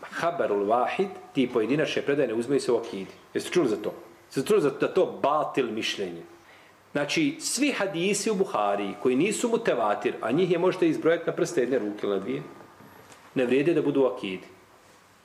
haberul 0.00 0.66
wahid, 0.66 1.08
ti 1.32 1.50
pojedinačne 1.52 2.02
predaje 2.02 2.28
ne 2.28 2.34
uzmeju 2.34 2.60
se 2.60 2.72
u 2.72 2.76
akidi. 2.76 3.10
Jeste 3.34 3.50
čuli 3.50 3.68
za 3.68 3.76
to? 3.76 3.94
Jeste 4.26 4.48
čuli 4.48 4.60
za 4.60 4.70
to, 4.70 4.86
da 4.86 4.94
to 4.94 5.06
batil 5.22 5.70
mišljenje? 5.70 6.22
Znači, 6.92 7.36
svi 7.40 7.72
hadisi 7.72 8.30
u 8.30 8.34
Buhari 8.34 8.94
koji 9.02 9.16
nisu 9.16 9.48
mutevatir, 9.48 10.14
a 10.20 10.30
njih 10.30 10.50
je 10.50 10.58
možete 10.58 10.88
izbrojati 10.88 11.26
na 11.26 11.32
prste 11.32 11.60
jedne 11.60 11.78
ruke 11.78 12.06
ili 12.06 12.16
na 12.16 12.20
dvije, 12.22 12.42
ne 13.34 13.46
vrijede 13.46 13.74
da 13.74 13.82
budu 13.82 14.04
akidi. 14.04 14.46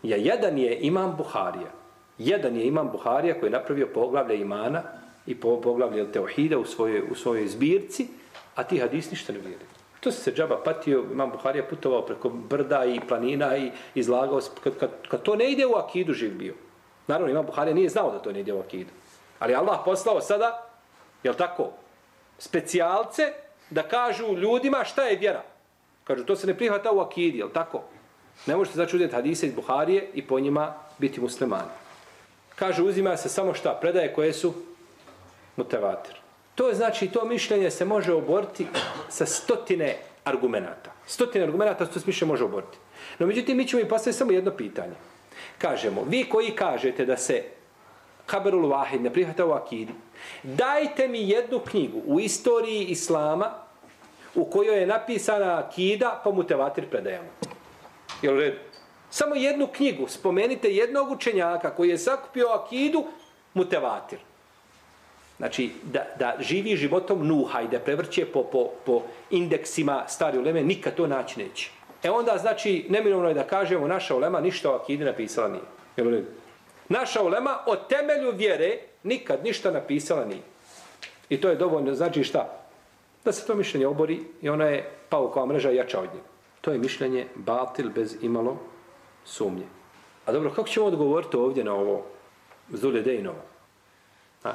Ja, 0.04 0.18
jedan 0.18 0.58
je 0.58 0.80
imam 0.82 1.16
Buharija. 1.18 1.72
Jedan 2.18 2.56
je 2.56 2.68
imam 2.68 2.90
Buharija 2.92 3.40
koji 3.40 3.48
je 3.48 3.58
napravio 3.60 3.88
poglavlje 3.94 4.42
imana 4.42 4.84
i 5.26 5.36
poglavlje 5.36 6.12
teohida 6.12 6.58
u 6.58 6.66
svojoj, 6.66 7.04
u 7.12 7.16
svojoj 7.16 7.48
zbirci, 7.48 8.08
a 8.56 8.64
ti 8.64 8.80
hadis 8.80 9.12
ništa 9.12 9.34
ne 9.34 9.40
vrijede. 9.40 9.66
To 10.00 10.12
se 10.12 10.32
džaba 10.32 10.64
patio, 10.64 11.04
imam 11.12 11.32
Buharija 11.32 11.64
putovao 11.64 12.06
preko 12.06 12.30
brda 12.30 12.86
i 12.86 13.00
planina 13.08 13.58
i 13.58 13.72
izlagao 13.96 14.42
se, 14.42 14.52
kad, 14.64 14.78
kad, 14.78 14.90
kad 15.08 15.22
to 15.22 15.36
ne 15.36 15.52
ide 15.52 15.66
u 15.66 15.76
akidu 15.76 16.14
živ 16.14 16.38
bio. 16.38 16.54
Naravno, 17.08 17.32
imam 17.32 17.46
Buharija 17.46 17.74
nije 17.74 17.90
znao 17.90 18.12
da 18.12 18.20
to 18.20 18.32
ne 18.32 18.40
ide 18.40 18.54
u 18.54 18.60
akidu. 18.60 18.90
Ali 19.40 19.56
Allah 19.56 19.80
poslao 19.86 20.22
sada 20.22 20.67
Jel 21.24 21.34
tako? 21.34 21.72
Specijalce 22.40 23.34
da 23.70 23.84
kažu 23.84 24.38
ljudima 24.38 24.84
šta 24.84 25.04
je 25.04 25.18
vjera. 25.18 25.44
Kažu, 26.04 26.24
to 26.24 26.36
se 26.36 26.48
ne 26.48 26.58
prihvata 26.58 26.92
u 26.92 27.00
akidi, 27.00 27.38
jel 27.38 27.50
tako? 27.50 27.84
Ne 28.46 28.56
možete 28.56 28.76
znači 28.76 28.96
uzeti 28.96 29.16
hadise 29.16 29.48
iz 29.48 29.54
Buharije 29.54 30.10
i 30.14 30.28
po 30.28 30.40
njima 30.40 30.74
biti 30.98 31.22
muslimani. 31.22 31.70
Kažu, 32.56 32.86
uzima 32.86 33.18
se 33.18 33.30
samo 33.30 33.54
šta? 33.54 33.78
Predaje 33.82 34.14
koje 34.14 34.34
su 34.34 34.54
mutevater. 35.56 36.16
To 36.56 36.68
je 36.68 36.76
znači, 36.76 37.08
to 37.08 37.26
mišljenje 37.26 37.72
se 37.72 37.86
može 37.86 38.14
oboriti 38.14 38.68
sa 39.10 39.26
stotine 39.26 39.98
argumenata. 40.24 40.92
Stotine 41.08 41.44
argumenata 41.44 41.86
što 41.86 42.00
se 42.00 42.06
više 42.06 42.26
može 42.26 42.44
oboriti. 42.44 42.78
No 43.20 43.28
međutim, 43.28 43.58
mi 43.58 43.68
ćemo 43.68 43.82
im 43.82 43.88
postaviti 43.88 44.18
samo 44.18 44.32
jedno 44.32 44.52
pitanje. 44.52 44.96
Kažemo, 45.58 46.04
vi 46.08 46.24
koji 46.30 46.52
kažete 46.52 47.06
da 47.06 47.18
se 47.18 47.44
Haberul 48.28 48.70
Wahid 48.70 49.02
ne 49.02 49.14
prihvata 49.14 49.46
u 49.46 49.52
akidi, 49.52 49.94
dajte 50.44 51.08
mi 51.08 51.30
jednu 51.30 51.60
knjigu 51.60 52.02
u 52.06 52.20
istoriji 52.20 52.86
Islama 52.86 53.52
u 54.36 54.46
kojoj 54.46 54.80
je 54.80 54.88
napisana 54.88 55.60
akida 55.60 56.22
pa 56.24 56.32
mu 56.32 56.44
tevatir 56.44 56.90
predajamo. 56.90 57.30
Jel 58.22 58.36
u 58.36 58.40
redu? 58.40 58.58
Samo 59.10 59.36
jednu 59.36 59.68
knjigu, 59.68 60.08
spomenite 60.08 60.70
jednog 60.70 61.12
učenjaka 61.12 61.70
koji 61.76 61.90
je 61.90 61.98
sakupio 61.98 62.48
akidu, 62.48 63.06
mutevatir. 63.54 64.20
Znači, 65.38 65.72
da, 65.84 66.06
da 66.20 66.36
živi 66.40 66.76
životom 66.76 67.28
nuha 67.28 67.62
i 67.62 67.68
da 67.68 67.80
prevrće 67.80 68.26
po, 68.26 68.44
po, 68.44 68.70
po 68.86 69.02
indeksima 69.30 70.04
stari 70.08 70.38
uleme, 70.38 70.64
nikad 70.64 70.96
to 70.96 71.08
naći 71.08 71.40
neće. 71.40 71.70
E 72.04 72.12
onda, 72.12 72.38
znači, 72.38 72.86
neminovno 72.90 73.28
je 73.28 73.34
da 73.34 73.44
kažemo, 73.44 73.88
naša 73.88 74.16
ulema 74.16 74.42
ništa 74.42 74.72
o 74.72 74.76
akidi 74.76 75.06
napisala 75.06 75.48
nije. 75.48 75.64
Jel 75.98 76.08
u 76.08 76.12
redu? 76.12 76.28
Naša 76.90 77.24
ulema 77.24 77.58
o 77.66 77.76
temelju 77.76 78.32
vjere 78.32 78.80
nikad 79.04 79.44
ništa 79.44 79.72
napisala 79.72 80.26
nije. 80.26 80.42
I 81.30 81.42
to 81.42 81.50
je 81.50 81.56
dovoljno, 81.56 81.96
znači 81.96 82.24
šta? 82.24 82.50
Da 83.26 83.32
se 83.32 83.48
to 83.48 83.56
mišljenje 83.56 83.88
obori 83.88 84.20
i 84.42 84.50
ona 84.50 84.66
je 84.66 84.90
paukova 85.10 85.46
mreža 85.46 85.70
jača 85.70 86.00
od 86.00 86.10
nje. 86.14 86.22
To 86.62 86.72
je 86.72 86.78
mišljenje 86.78 87.28
batil 87.36 87.90
bez 87.90 88.16
imalo 88.22 88.58
sumnje. 89.26 89.66
A 90.26 90.32
dobro, 90.32 90.50
kako 90.50 90.68
ćemo 90.68 90.86
odgovoriti 90.86 91.38
ovdje 91.38 91.64
na 91.64 91.74
ovo 91.74 92.06
Zule 92.70 93.02
Dejnova? 93.02 93.42
A? 94.44 94.52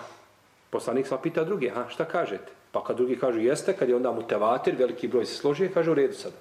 Poslanik 0.71 1.07
sva 1.07 1.19
pita 1.19 1.45
druge, 1.45 1.71
a 1.71 1.89
šta 1.89 2.05
kažete? 2.05 2.53
Pa 2.73 2.85
kad 2.85 2.97
drugi 2.97 3.19
kažu 3.19 3.41
jeste, 3.41 3.77
kad 3.77 3.89
je 3.89 3.97
onda 3.97 4.13
mu 4.13 4.23
tevatir, 4.23 4.75
veliki 4.79 5.09
broj 5.09 5.27
se 5.27 5.35
složio, 5.35 5.71
kaže 5.75 5.91
u 5.91 5.95
redu 5.95 6.15
sada. 6.15 6.37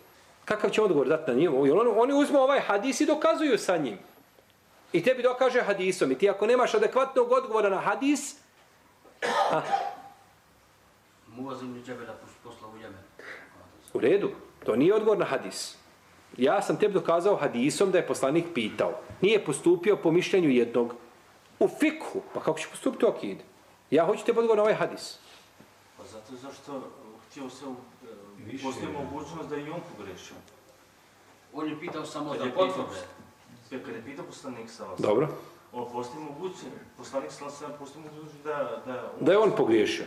Kakav 0.46 0.70
će 0.70 0.82
odgovor 0.82 1.08
dati 1.08 1.32
na 1.32 1.38
njim? 1.38 1.56
Ono, 1.56 1.92
oni 1.92 2.14
uzmu 2.14 2.40
ovaj 2.40 2.60
hadis 2.60 3.02
i 3.02 3.06
dokazuju 3.06 3.58
sa 3.58 3.78
njim. 3.78 3.98
I 4.94 5.04
tebi 5.04 5.24
dokaže 5.24 5.62
hadisom. 5.62 6.12
I 6.12 6.18
ti 6.18 6.30
ako 6.30 6.48
nemaš 6.48 6.74
adekvatnog 6.74 7.32
odgovora 7.32 7.70
na 7.70 7.80
hadis, 7.80 8.36
a, 9.52 9.62
Muazim 11.28 11.84
Džebela 11.86 12.14
posla 12.44 12.68
u 12.68 12.78
Jemen. 12.78 13.00
u 13.94 14.00
redu, 14.00 14.32
to 14.66 14.76
nije 14.76 14.96
odgovor 14.96 15.18
na 15.18 15.26
hadis. 15.26 15.76
Ja 16.38 16.62
sam 16.62 16.78
tebi 16.80 16.94
dokazao 16.94 17.36
hadisom 17.36 17.92
da 17.92 17.98
je 17.98 18.08
poslanik 18.08 18.46
pitao. 18.54 19.00
Nije 19.22 19.46
postupio 19.46 19.96
po 19.96 20.12
mišljenju 20.12 20.50
jednog 20.50 20.96
u 21.60 21.68
fikhu. 21.68 22.22
Pa 22.34 22.40
kako 22.40 22.60
će 22.60 22.68
postupiti 22.68 23.06
u 23.06 23.10
akid? 23.10 23.38
Ja 23.92 24.06
hoću 24.06 24.26
tebi 24.26 24.40
odgovor 24.40 24.58
na 24.58 24.64
ovaj 24.64 24.76
hadis. 24.76 25.18
Pa 25.98 26.04
zato 26.04 26.36
zašto 26.36 26.82
htio 27.30 27.50
se 27.50 27.66
u, 27.66 27.76
postoji 28.64 28.94
mogućnost 28.94 29.50
da 29.50 29.56
i 29.56 29.70
on 29.70 29.82
pogrešio. 29.98 30.36
On 31.54 31.70
je 31.70 31.80
pitao 31.80 32.06
samo 32.06 32.32
Kad 32.32 32.40
da 32.40 32.46
je 32.46 32.52
pitao, 33.72 33.80
potvrde. 33.80 33.86
kad 33.86 33.96
je 33.96 34.12
pitao 34.12 34.26
poslanik 34.26 34.70
sa 34.70 34.86
vas, 34.86 35.00
Dobro. 35.00 35.28
on 35.74 35.92
postoji 35.92 36.24
mogućnost, 36.24 36.66
poslanik 36.98 37.32
sa 37.32 37.46
vas 37.46 37.64
postoji 37.80 38.06
mogućnost 38.06 38.44
da, 38.44 38.82
da, 38.86 39.12
Da 39.20 39.32
je 39.32 39.38
on 39.38 39.52
pogriješio. 39.58 40.06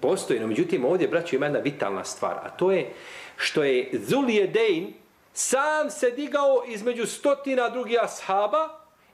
Postoji, 0.00 0.40
no 0.40 0.46
međutim 0.46 0.84
ovdje, 0.84 1.08
braćo, 1.08 1.36
ima 1.36 1.46
jedna 1.46 1.58
vitalna 1.58 2.04
stvar, 2.04 2.38
a 2.42 2.50
to 2.50 2.72
je 2.72 2.92
što 3.36 3.64
je 3.64 3.90
Zuljedein 3.92 4.94
sam 5.32 5.90
se 5.90 6.10
digao 6.10 6.64
između 6.66 7.06
stotina 7.06 7.68
drugih 7.68 7.98
ashaba 8.02 8.68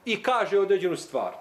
i 0.05 0.23
kaže 0.23 0.59
određenu 0.59 0.97
stvar. 0.97 1.33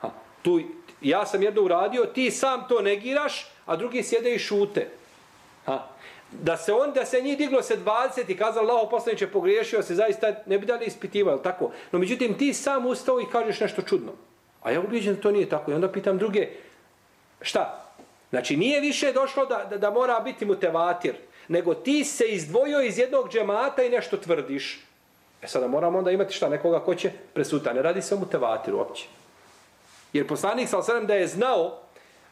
Ha, 0.00 0.10
tu, 0.42 0.60
ja 1.00 1.26
sam 1.26 1.42
jedno 1.42 1.62
uradio, 1.62 2.04
ti 2.04 2.30
sam 2.30 2.68
to 2.68 2.80
negiraš, 2.80 3.50
a 3.66 3.76
drugi 3.76 4.02
sjede 4.02 4.34
i 4.34 4.38
šute. 4.38 4.90
Ha, 5.66 5.86
da 6.32 6.56
se 6.56 6.72
on, 6.72 6.92
da 6.92 7.06
se 7.06 7.20
njih 7.20 7.38
diglo 7.38 7.62
se 7.62 7.78
20 7.78 8.30
i 8.30 8.36
kazao 8.36 8.62
Allaho 8.62 8.90
poslaniče 8.90 9.26
pogriješio 9.26 9.82
se, 9.82 9.94
zaista 9.94 10.34
ne 10.46 10.58
bi 10.58 10.66
dali 10.66 10.86
ispitivao, 10.86 11.38
tako? 11.38 11.70
No 11.92 11.98
međutim, 11.98 12.38
ti 12.38 12.54
sam 12.54 12.86
ustao 12.86 13.20
i 13.20 13.30
kažeš 13.32 13.60
nešto 13.60 13.82
čudno. 13.82 14.12
A 14.62 14.70
ja 14.70 14.80
ubijeđen 14.80 15.14
da 15.14 15.20
to 15.20 15.30
nije 15.30 15.48
tako. 15.48 15.70
I 15.70 15.74
onda 15.74 15.92
pitam 15.92 16.18
druge, 16.18 16.48
šta? 17.40 17.84
Znači, 18.30 18.56
nije 18.56 18.80
više 18.80 19.12
došlo 19.12 19.46
da, 19.46 19.66
da, 19.70 19.78
da 19.78 19.90
mora 19.90 20.20
biti 20.20 20.44
mutevatir, 20.44 21.14
nego 21.48 21.74
ti 21.74 22.04
se 22.04 22.24
izdvojio 22.24 22.80
iz 22.80 22.98
jednog 22.98 23.32
džemata 23.32 23.82
i 23.82 23.90
nešto 23.90 24.16
tvrdiš. 24.16 24.80
E 25.42 25.46
sada 25.46 25.68
moramo 25.68 25.98
onda 25.98 26.10
imati 26.10 26.34
šta, 26.34 26.48
nekoga 26.48 26.80
ko 26.80 26.94
će 26.94 27.10
presuta. 27.34 27.72
Ne 27.72 27.82
radi 27.82 28.02
se 28.02 28.14
o 28.14 28.18
mutevatiru 28.18 28.78
uopće. 28.78 29.06
Jer 30.12 30.26
poslanik 30.26 30.68
sa 30.68 31.00
da 31.00 31.14
je 31.14 31.26
znao, 31.26 31.78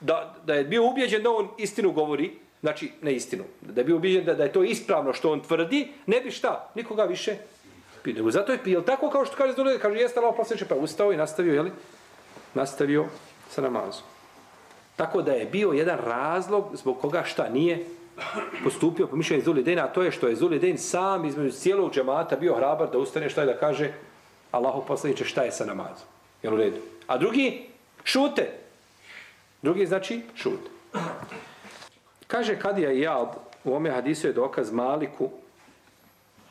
da, 0.00 0.34
da 0.44 0.54
je 0.54 0.64
bio 0.64 0.84
ubijeđen 0.84 1.22
da 1.22 1.30
on 1.30 1.48
istinu 1.58 1.92
govori, 1.92 2.38
znači 2.60 2.90
na 3.00 3.10
istinu, 3.10 3.44
da 3.60 3.82
bi 3.82 3.98
bio 3.98 4.22
da, 4.22 4.34
da 4.34 4.44
je 4.44 4.52
to 4.52 4.64
ispravno 4.64 5.12
što 5.12 5.32
on 5.32 5.40
tvrdi, 5.40 5.88
ne 6.06 6.20
bi 6.20 6.30
šta, 6.30 6.70
nikoga 6.74 7.04
više 7.04 7.36
pio. 8.02 8.14
Nego 8.14 8.30
zato 8.30 8.52
je 8.52 8.64
pio 8.64 8.80
tako 8.80 9.10
kao 9.10 9.24
što 9.24 9.36
kaže 9.36 9.52
Zdolje, 9.52 9.78
kaže 9.78 9.98
jeste 9.98 10.20
Allah 10.20 10.34
poslaniče, 10.36 10.64
pa 10.68 10.74
ustao 10.74 11.12
i 11.12 11.16
nastavio, 11.16 11.54
jeli? 11.54 11.70
Nastavio 12.54 13.06
sa 13.50 13.62
namazom. 13.62 14.02
Tako 14.96 15.22
da 15.22 15.32
je 15.32 15.46
bio 15.46 15.72
jedan 15.72 15.98
razlog 15.98 16.64
zbog 16.74 17.00
koga 17.00 17.22
šta 17.24 17.48
nije 17.48 17.84
postupio 18.64 19.06
po 19.06 19.16
mišljenju 19.16 19.44
Zulidejna, 19.44 19.84
a 19.84 19.92
to 19.92 20.02
je 20.02 20.10
što 20.10 20.28
je 20.28 20.36
Zulidejn 20.36 20.78
sam 20.78 21.24
između 21.24 21.50
cijelog 21.50 21.92
džemata 21.94 22.36
bio 22.36 22.54
hrabar 22.54 22.90
da 22.90 22.98
ustane 22.98 23.30
šta 23.30 23.40
je 23.40 23.46
da 23.46 23.58
kaže 23.58 23.92
Allahu 24.50 24.84
poslaniče 24.86 25.24
šta 25.24 25.42
je 25.42 25.52
sa 25.52 25.64
namazom. 25.64 26.06
Jel 26.42 26.54
u 26.54 26.56
redu? 26.56 26.76
A 27.06 27.18
drugi 27.18 27.66
šute. 28.04 28.50
Drugi 29.62 29.86
znači 29.86 30.22
šute. 30.34 30.77
Kaže 32.28 32.58
Kadija 32.58 32.92
i 32.92 33.00
Jald, 33.00 33.28
u 33.64 33.74
ome 33.74 33.90
hadisu 33.90 34.26
je 34.26 34.32
dokaz 34.32 34.72
Maliku 34.72 35.30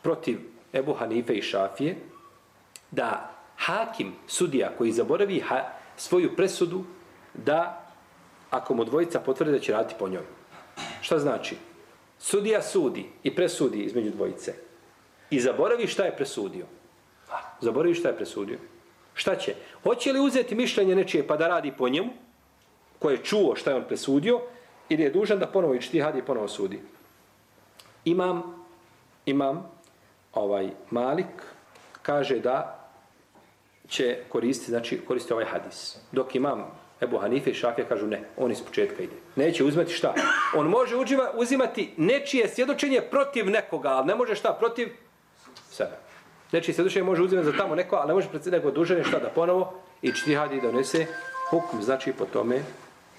protiv 0.01 0.39
Ebu 0.73 0.93
Hanife 0.93 1.33
i 1.33 1.41
Šafije, 1.41 1.95
da 2.91 3.31
hakim, 3.57 4.13
sudija 4.27 4.71
koji 4.77 4.91
zaboravi 4.91 5.39
ha, 5.39 5.63
svoju 5.97 6.35
presudu, 6.35 6.83
da 7.33 7.85
ako 8.49 8.73
mu 8.73 8.85
dvojica 8.85 9.19
potvrde 9.19 9.51
da 9.51 9.59
će 9.59 9.71
raditi 9.71 9.95
po 9.99 10.09
njoj. 10.09 10.23
Šta 11.01 11.19
znači? 11.19 11.55
Sudija 12.19 12.61
sudi 12.61 13.05
i 13.23 13.35
presudi 13.35 13.83
između 13.83 14.11
dvojice. 14.11 14.53
I 15.29 15.39
zaboravi 15.39 15.87
šta 15.87 16.05
je 16.05 16.15
presudio. 16.15 16.65
Zaboravi 17.61 17.95
šta 17.95 18.09
je 18.09 18.15
presudio. 18.15 18.57
Šta 19.13 19.35
će? 19.35 19.55
Hoće 19.83 20.13
li 20.13 20.19
uzeti 20.19 20.55
mišljenje 20.55 20.95
nečije 20.95 21.27
pa 21.27 21.37
da 21.37 21.47
radi 21.47 21.73
po 21.77 21.89
njemu, 21.89 22.09
koje 22.99 23.13
je 23.13 23.23
čuo 23.23 23.55
šta 23.55 23.71
je 23.71 23.75
on 23.75 23.83
presudio, 23.87 24.41
ili 24.89 25.03
je 25.03 25.09
dužan 25.09 25.39
da 25.39 25.47
ponovo 25.47 25.73
ići 25.73 25.97
i 25.97 26.21
ponovo 26.25 26.47
sudi. 26.47 26.79
Imam, 28.05 28.65
imam, 29.25 29.71
ovaj 30.33 30.69
Malik, 30.89 31.43
kaže 32.01 32.39
da 32.39 32.89
će 33.87 34.17
koristiti, 34.29 34.71
znači 34.71 35.01
koristiti 35.07 35.33
ovaj 35.33 35.45
hadis. 35.45 35.97
Dok 36.11 36.35
imam 36.35 36.65
Ebu 37.01 37.17
Hanife 37.17 37.51
i 37.51 37.53
Šafija 37.53 37.87
kažu 37.87 38.07
ne, 38.07 38.21
on 38.37 38.51
iz 38.51 38.61
početka 38.61 39.03
ide. 39.03 39.15
Neće 39.35 39.63
uzmeti 39.63 39.93
šta? 39.93 40.13
On 40.55 40.67
može 40.67 40.95
uđiva, 40.95 41.31
uzimati 41.35 41.93
nečije 41.97 42.47
svjedočenje 42.47 43.01
protiv 43.01 43.49
nekoga, 43.49 43.89
ali 43.89 44.07
ne 44.07 44.15
može 44.15 44.35
šta 44.35 44.53
protiv 44.59 44.89
sebe. 45.69 45.97
Nečije 46.51 46.75
svjedočenje 46.75 47.03
može 47.03 47.21
uzimati 47.21 47.45
za 47.45 47.57
tamo 47.57 47.75
neko, 47.75 47.95
ali 47.95 48.07
ne 48.07 48.13
može 48.13 48.29
predsjedati 48.29 48.65
nego 48.65 48.75
dužanje 48.75 49.03
šta 49.03 49.19
da 49.19 49.29
ponovo 49.29 49.73
i 50.01 50.11
čtihadi 50.11 50.61
donese 50.61 51.05
hukm, 51.49 51.81
znači 51.81 52.13
po 52.13 52.25
tome, 52.25 52.61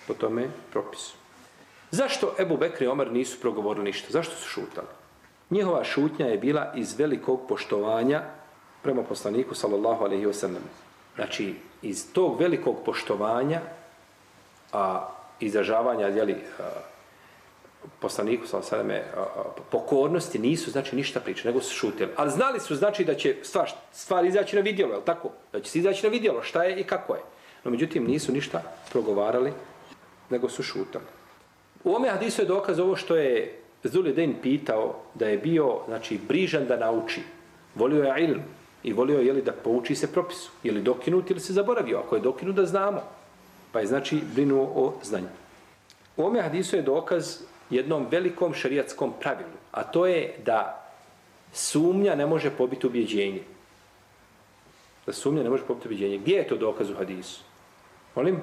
po 0.07 0.15
tome 0.15 0.49
propisu. 0.71 1.15
Zašto 1.90 2.35
Ebu 2.38 2.57
Bekri 2.57 2.87
i 2.87 2.88
Omer 2.88 3.12
nisu 3.12 3.40
progovorili 3.40 3.85
ništa? 3.85 4.07
Zašto 4.11 4.37
su 4.37 4.48
šutali? 4.48 4.87
Njihova 5.51 5.85
šutnja 5.85 6.27
je 6.27 6.38
bila 6.38 6.72
iz 6.77 6.98
velikog 6.98 7.40
poštovanja 7.48 8.22
prema 8.83 9.03
poslaniku 9.03 9.55
sallallahu 9.55 10.05
alaihi 10.05 10.27
wa 10.27 10.33
sallam. 10.33 10.62
Znači, 11.14 11.55
iz 11.83 12.12
tog 12.12 12.40
velikog 12.40 12.77
poštovanja 12.85 13.61
a 14.72 15.09
izražavanja 15.40 16.07
jeli, 16.07 16.37
a, 16.59 16.62
poslaniku 18.01 18.46
sallallahu 18.46 18.74
alaihi 18.74 18.92
wa 18.92 19.03
sallam 19.12 19.55
pokornosti 19.70 20.38
nisu 20.38 20.70
znači 20.70 20.96
ništa 20.96 21.20
pričali, 21.20 21.55
nego 21.55 21.64
su 21.64 21.74
šutili. 21.74 22.11
Ali 22.16 22.31
znali 22.31 22.61
su 22.61 22.77
znači 22.77 23.05
da 23.05 23.14
će 23.14 23.37
stvar, 23.42 23.70
stvar 23.92 24.24
izaći 24.24 24.57
na 24.57 24.62
vidjelo, 24.62 24.94
je 24.94 25.05
tako? 25.05 25.31
Da 25.53 25.61
će 25.61 25.70
se 25.70 25.79
izaći 25.79 26.07
na 26.07 26.11
vidjelo 26.11 26.42
šta 26.42 26.64
je 26.64 26.81
i 26.81 26.85
kako 26.85 27.14
je. 27.14 27.20
No, 27.64 27.70
međutim, 27.70 28.07
nisu 28.07 28.33
ništa 28.33 28.62
progovarali, 28.90 29.53
nego 30.31 30.48
su 30.48 30.62
šutali. 30.62 31.18
U 31.85 31.95
ome 31.95 32.09
hadisu 32.09 32.43
je 32.43 32.47
dokaz 32.47 32.79
ovo 32.79 32.97
što 32.97 33.17
je 33.17 33.59
Zulidin 33.85 34.35
pitao 34.43 34.97
da 35.14 35.29
je 35.29 35.38
bio 35.38 35.79
znači, 35.87 36.19
brižan 36.29 36.67
da 36.67 36.77
nauči. 36.77 37.21
Volio 37.75 38.05
je 38.05 38.25
ilm 38.25 38.43
i 38.83 38.93
volio 38.93 39.21
je 39.21 39.33
li, 39.33 39.43
da 39.43 39.53
pouči 39.53 39.95
se 39.95 40.12
propisu. 40.12 40.51
Je 40.62 40.73
li 40.73 40.83
dokinut 40.83 41.31
ili 41.31 41.41
se 41.41 41.53
zaboravio. 41.53 41.99
Ako 41.99 42.17
je 42.17 42.23
dokinut 42.23 42.57
da 42.57 42.67
znamo. 42.67 43.03
Pa 43.73 43.81
je 43.81 43.87
znači 43.87 44.21
brinuo 44.35 44.64
o 44.75 44.95
znanju. 45.03 45.29
U 46.17 46.25
ome 46.25 46.43
hadisu 46.43 46.77
je 46.77 46.83
dokaz 46.83 47.38
jednom 47.71 48.07
velikom 48.11 48.55
šarijatskom 48.55 49.12
pravilu. 49.21 49.59
A 49.73 49.83
to 49.85 50.07
je 50.07 50.35
da 50.45 50.91
sumnja 51.53 52.14
ne 52.14 52.27
može 52.27 52.51
pobiti 52.51 52.87
ubjeđenje. 52.87 53.43
Da 55.07 55.12
sumnja 55.12 55.43
ne 55.43 55.51
može 55.51 55.64
pobiti 55.64 55.88
ubjeđenje. 55.88 56.19
Gdje 56.19 56.37
je 56.37 56.49
to 56.49 56.57
dokaz 56.57 56.91
u 56.91 56.95
hadisu? 56.95 57.41
Molim? 58.14 58.41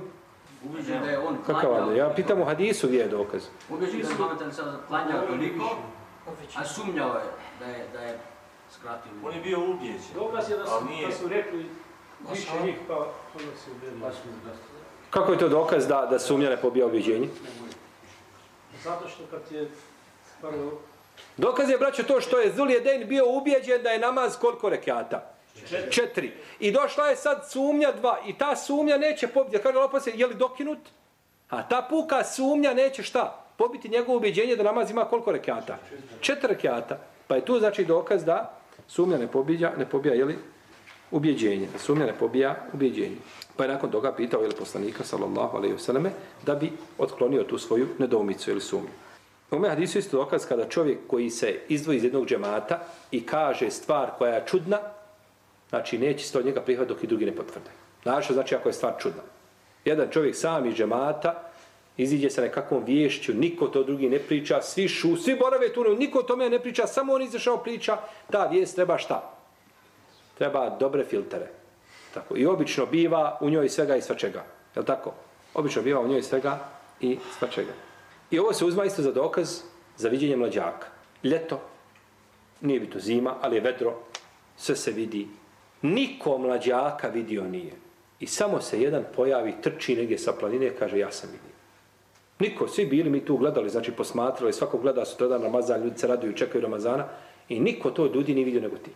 Ubeđen 0.63 1.03
da 1.03 1.09
je 1.09 1.19
on 1.19 1.37
Kakav 1.45 1.71
vada? 1.71 1.93
Ja 1.93 2.13
pitam 2.15 2.41
u 2.41 2.45
hadisu 2.45 2.87
gdje 2.87 2.97
je 2.97 3.07
dokaz. 3.07 3.43
Ubeđen 3.69 4.01
da 4.01 4.07
je 4.07 4.13
Muhammed 4.13 4.41
Ali 4.41 4.53
sada 4.53 4.77
klanjao 4.87 5.27
toliko 5.27 5.77
A 6.55 6.65
sumnjao 6.65 7.15
je 7.15 7.23
da 7.59 7.65
je, 7.65 7.87
da 7.93 7.99
je 7.99 8.19
skratio. 8.71 9.11
On 9.23 9.33
je 9.33 9.41
bio 9.41 9.59
ubijeđen. 9.59 10.13
Dokaz 10.15 10.49
je 10.49 10.57
da 10.57 10.65
su, 10.65 10.85
da 11.07 11.11
su 11.11 11.27
rekli 11.27 11.65
više 12.31 12.51
njih, 12.63 12.75
pa 12.87 12.93
ono 12.95 13.51
se 13.65 13.71
ubijeno. 13.71 14.11
Kako 15.09 15.31
je 15.31 15.37
to 15.37 15.49
dokaz 15.49 15.87
da, 15.87 16.07
da 16.09 16.19
sumnja 16.19 16.49
ne 16.49 16.57
pobija 16.57 16.85
objeđenje? 16.85 17.29
Zato 18.83 19.09
što 19.09 19.23
kad 19.31 19.41
je 19.51 19.69
prvo 20.41 20.71
Dokaz 21.37 21.69
je, 21.69 21.77
braćo, 21.77 22.03
to 22.03 22.21
što 22.21 22.39
je 22.39 22.53
Zuljedejn 22.55 23.07
bio 23.07 23.29
ubijeđen 23.29 23.83
da 23.83 23.89
je 23.89 23.99
namaz 23.99 24.37
koliko 24.41 24.69
rekiata? 24.69 25.34
Četiri. 25.89 26.31
I 26.59 26.71
došla 26.71 27.07
je 27.07 27.15
sad 27.15 27.49
sumnja 27.49 27.91
dva. 27.91 28.19
I 28.27 28.33
ta 28.33 28.55
sumnja 28.55 28.97
neće 28.97 29.27
pobiti. 29.27 29.57
Kaže 29.63 29.77
Allah 29.77 29.91
poslije, 29.91 30.17
je 30.17 30.27
li 30.27 30.35
dokinut? 30.35 30.79
A 31.49 31.67
ta 31.67 31.87
puka 31.89 32.23
sumnja 32.23 32.73
neće 32.73 33.03
šta? 33.03 33.45
Pobiti 33.57 33.89
njegovo 33.89 34.17
ubijeđenje 34.17 34.55
da 34.55 34.63
namaz 34.63 34.91
ima 34.91 35.05
koliko 35.05 35.31
rekiata? 35.31 35.77
Četiri 36.21 36.47
rekiata. 36.47 36.97
Pa 37.27 37.35
je 37.35 37.45
tu 37.45 37.59
znači 37.59 37.85
dokaz 37.85 38.25
da 38.25 38.57
sumnja 38.87 39.17
ne 39.17 39.27
pobija, 39.27 39.73
ne 39.77 39.85
pobija, 39.85 40.15
je 40.15 40.25
li? 40.25 40.37
Ubjeđenje. 41.11 41.67
Da 41.73 41.79
sumnja 41.79 42.05
ne 42.05 42.13
pobija 42.13 42.55
ubjeđenje. 42.73 43.17
Pa 43.55 43.63
je 43.63 43.69
nakon 43.69 43.91
toga 43.91 44.11
pitao 44.11 44.41
je 44.41 44.47
li 44.47 44.55
poslanika, 44.55 45.03
sallallahu 45.03 45.57
alaihi 45.57 45.75
vseleme, 45.75 46.11
da 46.45 46.55
bi 46.55 46.71
otklonio 46.97 47.43
tu 47.43 47.57
svoju 47.57 47.87
nedoumicu 47.99 48.51
ili 48.51 48.61
sumnju. 48.61 48.89
U 49.51 49.55
ome 49.55 49.69
hadisu 49.69 49.99
isto 49.99 50.17
dokaz 50.17 50.45
kada 50.45 50.69
čovjek 50.69 50.97
koji 51.07 51.29
se 51.29 51.59
izdvoji 51.67 51.97
iz 51.97 52.03
jednog 52.03 52.25
džemata 52.25 52.79
i 53.11 53.25
kaže 53.25 53.69
stvar 53.71 54.09
koja 54.17 54.33
je 54.33 54.43
čudna, 54.47 54.79
znači 55.75 55.97
neće 55.97 56.25
se 56.27 56.37
od 56.37 56.45
njega 56.45 56.61
prihvat 56.61 56.87
dok 56.87 57.03
i 57.03 57.07
drugi 57.07 57.25
ne 57.25 57.35
potvrde. 57.35 57.69
Znači, 58.03 58.33
znači 58.33 58.55
ako 58.55 58.69
je 58.69 58.73
stvar 58.73 58.93
čudna. 58.99 59.21
Jedan 59.85 60.07
čovjek 60.11 60.35
sam 60.35 60.65
iz 60.65 60.75
džemata 60.75 61.51
iziđe 61.97 62.29
sa 62.29 62.41
nekakvom 62.41 62.83
viješću, 62.83 63.33
niko 63.33 63.67
to 63.67 63.83
drugi 63.83 64.09
ne 64.09 64.19
priča, 64.19 64.61
svi 64.61 64.87
šu, 64.87 65.15
svi 65.17 65.35
borave 65.35 65.73
tu, 65.73 65.83
niko 65.83 66.19
o 66.19 66.23
tome 66.23 66.49
ne 66.49 66.59
priča, 66.59 66.87
samo 66.87 67.13
on 67.13 67.21
izašao 67.21 67.57
priča, 67.57 67.97
ta 68.31 68.45
vijest 68.47 68.75
treba 68.75 68.97
šta? 68.97 69.33
Treba 70.37 70.69
dobre 70.79 71.03
filtere. 71.03 71.47
Tako. 72.13 72.37
I 72.37 72.45
obično 72.45 72.85
biva 72.85 73.37
u 73.41 73.49
njoj 73.49 73.69
svega 73.69 73.95
i 73.95 74.01
svačega. 74.01 74.43
Je 74.75 74.79
li 74.79 74.85
tako? 74.85 75.13
Obično 75.53 75.81
biva 75.81 75.99
u 75.99 76.07
njoj 76.07 76.23
svega 76.23 76.59
i 77.01 77.17
svačega. 77.39 77.73
I 78.31 78.39
ovo 78.39 78.53
se 78.53 78.65
uzma 78.65 78.85
isto 78.85 79.01
za 79.01 79.11
dokaz 79.11 79.61
za 79.97 80.09
viđenje 80.09 80.35
mlađaka. 80.35 80.87
Ljeto, 81.23 81.59
nije 82.61 82.79
bi 82.79 82.89
to 82.89 82.99
zima, 82.99 83.35
ali 83.41 83.55
je 83.55 83.61
vedro, 83.61 83.93
sve 84.57 84.75
se 84.75 84.91
vidi. 84.91 85.27
Niko 85.93 86.37
mlađaka 86.37 87.07
vidio 87.07 87.43
nije. 87.43 87.73
I 88.19 88.27
samo 88.27 88.61
se 88.61 88.81
jedan 88.81 89.03
pojavi, 89.15 89.53
trči 89.61 89.95
negdje 89.95 90.17
sa 90.17 90.33
planine, 90.33 90.71
kaže 90.79 90.99
ja 90.99 91.11
sam 91.11 91.29
vidio. 91.31 91.55
Niko, 92.39 92.67
svi 92.67 92.85
bili 92.85 93.09
mi 93.09 93.25
tu 93.25 93.37
gledali, 93.37 93.69
znači 93.69 93.91
posmatrali, 93.91 94.53
svako 94.53 94.77
gleda 94.77 95.05
su 95.05 95.17
tada 95.17 95.37
Ramazan, 95.37 95.83
ljudi 95.83 95.99
se 95.99 96.07
raduju, 96.07 96.33
čekaju 96.33 96.61
Ramazana 96.61 97.05
i 97.49 97.59
niko 97.59 97.91
to 97.91 98.03
od 98.03 98.15
ljudi 98.15 98.33
nije 98.33 98.45
vidio 98.45 98.61
nego 98.61 98.77
ti. 98.77 98.91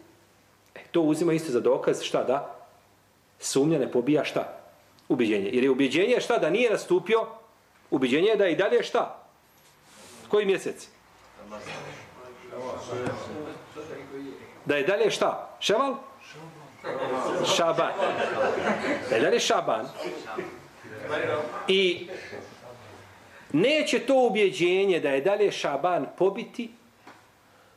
E, 0.75 0.79
to 0.91 1.01
uzima 1.01 1.33
isto 1.33 1.51
za 1.51 1.59
dokaz, 1.59 2.01
šta 2.01 2.23
da? 2.23 2.55
Sumnja 3.39 3.79
ne 3.79 3.91
pobija 3.91 4.23
šta? 4.23 4.59
Ubiđenje. 5.09 5.49
Jer 5.53 5.63
je 5.63 5.69
ubiđenje 5.69 6.19
šta 6.21 6.37
da 6.37 6.49
nije 6.49 6.69
nastupio? 6.69 7.25
Ubiđenje 7.91 8.27
je 8.27 8.35
da 8.35 8.47
i 8.47 8.55
dalje 8.55 8.83
šta? 8.83 9.23
Koji 10.27 10.45
mjesec? 10.45 10.87
Da 14.65 14.75
je 14.75 14.83
dalje 14.83 15.11
šta? 15.11 15.57
Ševal? 15.59 15.95
Šaban. 17.55 17.91
Da 19.09 19.15
je 19.15 19.39
šaban. 19.39 19.85
I 21.67 22.07
neće 23.53 23.99
to 23.99 24.27
ubjeđenje 24.27 24.99
da 24.99 25.09
je 25.09 25.21
dalje 25.21 25.51
šaban 25.51 26.07
pobiti 26.17 26.69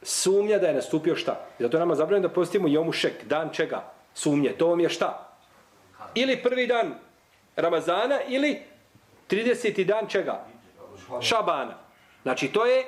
sumnja 0.03 0.59
da 0.59 0.67
je 0.67 0.75
nastupio 0.75 1.17
šta? 1.17 1.47
Zato 1.59 1.77
je 1.77 1.79
nama 1.79 1.95
zabranjeno 1.95 2.29
da 2.29 2.35
postimo 2.35 2.69
jomu 2.69 2.93
šek. 2.93 3.25
Dan 3.25 3.51
čega? 3.53 3.93
Sumnje. 4.15 4.53
To 4.53 4.69
vam 4.69 4.81
je 4.81 4.89
šta? 4.89 5.29
Ili 6.15 6.43
prvi 6.43 6.67
dan 6.67 6.95
Ramazana 7.57 8.21
ili 8.29 8.63
30. 9.31 9.85
dan 9.85 10.07
čega? 10.09 10.45
Šabana. 11.21 11.79
Znači 12.23 12.49
to 12.49 12.67
je 12.67 12.85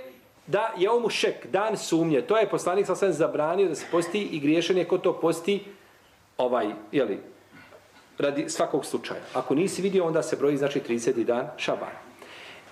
da 0.46 0.72
je 0.76 0.90
omu 0.90 1.10
šek, 1.10 1.46
dan 1.46 1.76
sumnje. 1.76 2.20
To 2.20 2.37
je 2.37 2.48
poslanik 2.48 2.87
sasvim 2.87 3.12
zabranio 3.12 3.68
da 3.68 3.74
se 3.74 3.87
posti 3.90 4.22
i 4.22 4.40
griješan 4.40 4.76
je 4.76 4.84
ko 4.84 4.98
to 4.98 5.20
posti 5.20 5.64
ovaj, 6.36 6.66
jeli, 6.92 7.18
radi 8.18 8.48
svakog 8.48 8.86
slučaja. 8.86 9.20
Ako 9.34 9.54
nisi 9.54 9.82
vidio, 9.82 10.04
onda 10.04 10.22
se 10.22 10.36
broji, 10.36 10.56
znači 10.56 10.80
30. 10.80 11.24
dan 11.24 11.48
Šabana. 11.56 12.04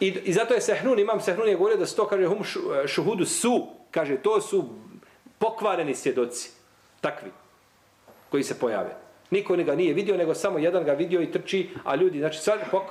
I, 0.01 0.07
I 0.07 0.33
zato 0.33 0.55
je 0.55 0.61
Sehnun, 0.61 0.99
imam 0.99 1.21
Sehnun 1.21 1.49
je 1.49 1.55
govorio 1.55 1.77
da 1.77 1.87
se 1.87 1.97
to 1.97 2.07
kaže 2.07 2.27
hum 2.27 2.39
e, 2.85 2.89
šuhudu 2.89 3.25
su, 3.25 3.67
kaže 3.91 4.17
to 4.17 4.41
su 4.41 4.65
pokvareni 5.39 5.95
svjedoci, 5.95 6.51
takvi, 7.01 7.31
koji 8.31 8.43
se 8.43 8.59
pojave. 8.59 8.97
Niko 9.31 9.57
ga 9.57 9.75
nije 9.75 9.95
vidio, 9.95 10.17
nego 10.17 10.35
samo 10.35 10.59
jedan 10.59 10.85
ga 10.85 10.93
vidio 10.93 11.23
i 11.23 11.33
trči, 11.33 11.71
a 11.85 11.95
ljudi, 11.95 12.19
znači 12.19 12.39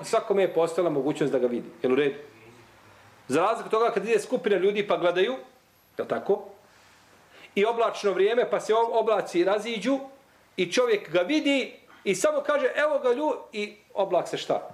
svakome 0.01 0.41
je 0.41 0.53
postala 0.53 0.89
mogućnost 0.89 1.33
da 1.33 1.39
ga 1.39 1.47
vidi. 1.47 1.69
Jel 1.81 1.91
u 1.91 1.95
redu? 1.95 2.15
Za 3.27 3.41
razliku 3.41 3.69
toga 3.69 3.91
kad 3.91 4.05
ide 4.05 4.19
skupina 4.19 4.57
ljudi 4.57 4.87
pa 4.87 4.97
gledaju, 4.97 5.35
je 5.97 6.07
tako? 6.07 6.43
I 7.55 7.65
oblačno 7.65 8.11
vrijeme 8.11 8.49
pa 8.49 8.59
se 8.59 8.73
oblaci 8.73 9.43
raziđu 9.43 9.99
i 10.61 10.71
čovjek 10.71 11.11
ga 11.11 11.19
vidi 11.19 11.73
i 12.03 12.15
samo 12.15 12.41
kaže 12.45 12.67
evo 12.75 12.99
ga 12.99 13.13
lju 13.13 13.33
i 13.53 13.73
oblak 13.93 14.27
se 14.27 14.37
šta? 14.37 14.69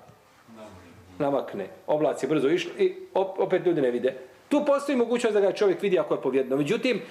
Namakne. 1.20 1.68
Oblaci 1.88 2.28
brzo 2.28 2.50
išli 2.50 2.72
i 2.78 2.96
opet 3.14 3.66
ljudi 3.66 3.82
ne 3.82 3.92
vide. 3.92 4.18
Tu 4.50 4.64
postoji 4.66 4.98
mogućnost 4.98 5.34
da 5.34 5.42
ga 5.42 5.52
čovjek 5.52 5.82
vidi 5.82 6.00
ako 6.00 6.14
je 6.14 6.22
povjedno. 6.22 6.58
Međutim, 6.58 7.02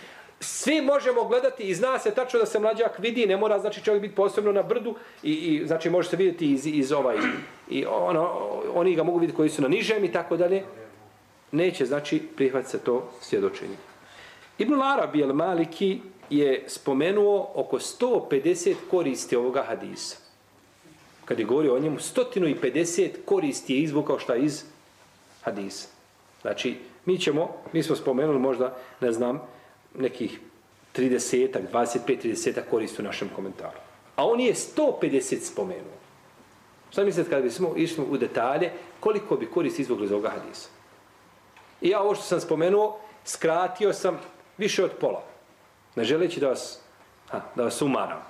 svi 0.41 0.81
možemo 0.81 1.25
gledati 1.25 1.63
i 1.63 1.75
zna 1.75 1.99
se 1.99 2.11
tačno 2.11 2.41
da 2.41 2.47
se 2.47 2.59
mlađak 2.59 2.99
vidi, 2.99 3.27
ne 3.27 3.37
mora 3.37 3.59
znači 3.59 3.85
čovjek 3.85 4.03
biti 4.03 4.15
posebno 4.15 4.53
na 4.53 4.63
brdu 4.63 4.95
i, 5.23 5.33
i 5.33 5.67
znači 5.67 5.91
može 5.91 6.09
se 6.09 6.17
vidjeti 6.17 6.53
iz, 6.53 6.67
iz 6.67 6.93
ovaj 6.93 7.17
i 7.71 7.87
ono, 7.87 8.31
oni 8.75 8.95
ga 8.95 9.03
mogu 9.03 9.19
vidjeti 9.19 9.37
koji 9.37 9.49
su 9.49 9.63
na 9.63 9.69
nižem 9.69 10.05
i 10.05 10.13
tako 10.13 10.37
dalje. 10.37 10.63
Neće 11.53 11.87
znači 11.87 12.23
prihvatiti 12.37 12.71
se 12.71 12.79
to 12.79 13.09
svjedočenje. 13.21 13.77
Ibn 14.59 14.83
Arabi 14.83 15.23
el 15.23 15.33
Maliki 15.33 16.01
je 16.31 16.65
spomenuo 16.69 17.51
oko 17.55 17.79
150 17.79 18.75
koristi 18.91 19.37
ovoga 19.37 19.63
hadisa. 19.63 20.17
Kad 21.25 21.39
je 21.39 21.45
govorio 21.45 21.75
o 21.75 21.79
njemu, 21.79 21.99
150 21.99 23.11
koristi 23.25 23.75
je 23.75 23.81
izvukao 23.81 24.19
šta 24.19 24.37
iz 24.37 24.65
hadisa. 25.43 25.89
Znači, 26.43 26.77
mi 27.05 27.19
ćemo, 27.19 27.49
mi 27.73 27.83
smo 27.83 27.97
spomenuli 27.97 28.39
možda, 28.39 28.77
ne 29.01 29.13
znam, 29.13 29.41
nekih 29.99 30.41
30, 30.97 31.59
25, 31.73 31.99
30 32.07 32.61
koristi 32.71 33.03
u 33.03 33.05
našem 33.05 33.29
komentaru. 33.37 33.79
A 34.17 34.27
on 34.27 34.41
je 34.41 34.55
150 34.55 35.41
spomenuo. 35.41 35.97
Šta 36.91 37.05
mislite 37.05 37.31
kada 37.31 37.43
bismo 37.43 37.73
išli 37.77 38.05
u 38.11 38.17
detalje, 38.17 38.73
koliko 39.01 39.37
bi 39.37 39.47
koristi 39.47 39.83
izvukli 39.83 40.05
iz 40.05 40.13
ovoga 40.13 40.31
hadisa? 40.31 40.69
I 41.81 41.89
ja 41.89 42.01
ovo 42.01 42.15
što 42.15 42.25
sam 42.25 42.41
spomenuo, 42.41 42.99
skratio 43.25 43.93
sam 43.93 44.19
više 44.59 44.85
od 44.85 44.91
pola. 45.01 45.23
Ne 45.97 46.05
želeći 46.05 46.41
da 46.41 46.49
vas, 46.49 46.81
ha, 47.29 47.41
da 47.55 47.63
vas 47.63 47.83
umaram. 47.83 48.23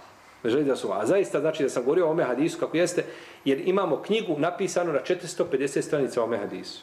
Ne 0.42 0.50
želim 0.50 0.66
da 0.66 0.72
vas 0.72 0.84
umaram. 0.84 1.02
A 1.02 1.06
zaista 1.06 1.40
znači 1.40 1.62
da 1.62 1.68
sam 1.68 1.82
govorio 1.82 2.06
o 2.06 2.10
ome 2.10 2.24
hadisu 2.24 2.58
kako 2.58 2.76
jeste, 2.76 3.04
jer 3.44 3.68
imamo 3.68 4.02
knjigu 4.02 4.36
napisanu 4.38 4.92
na 4.92 5.00
450 5.00 5.82
stranica 5.82 6.20
o 6.20 6.24
ome 6.24 6.38
hadisu. 6.38 6.82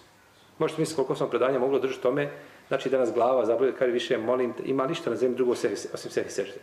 Možete 0.60 0.82
misliti 0.82 0.95
koliko 0.95 1.15
sam 1.15 1.29
predanja 1.29 1.60
moglo 1.60 1.79
držati 1.79 2.01
tome, 2.01 2.32
znači 2.67 2.89
da 2.89 2.97
nas 2.97 3.13
glava 3.13 3.45
zabolje, 3.45 3.73
kaže 3.79 3.91
više, 3.91 4.17
molim 4.17 4.53
te, 4.53 4.63
ima 4.65 4.88
ništa 4.88 5.10
na 5.10 5.15
zemlji 5.15 5.36
drugo 5.36 5.56
sehi, 5.56 5.75
osim 5.93 6.12
sehi 6.12 6.29
sežde. 6.29 6.60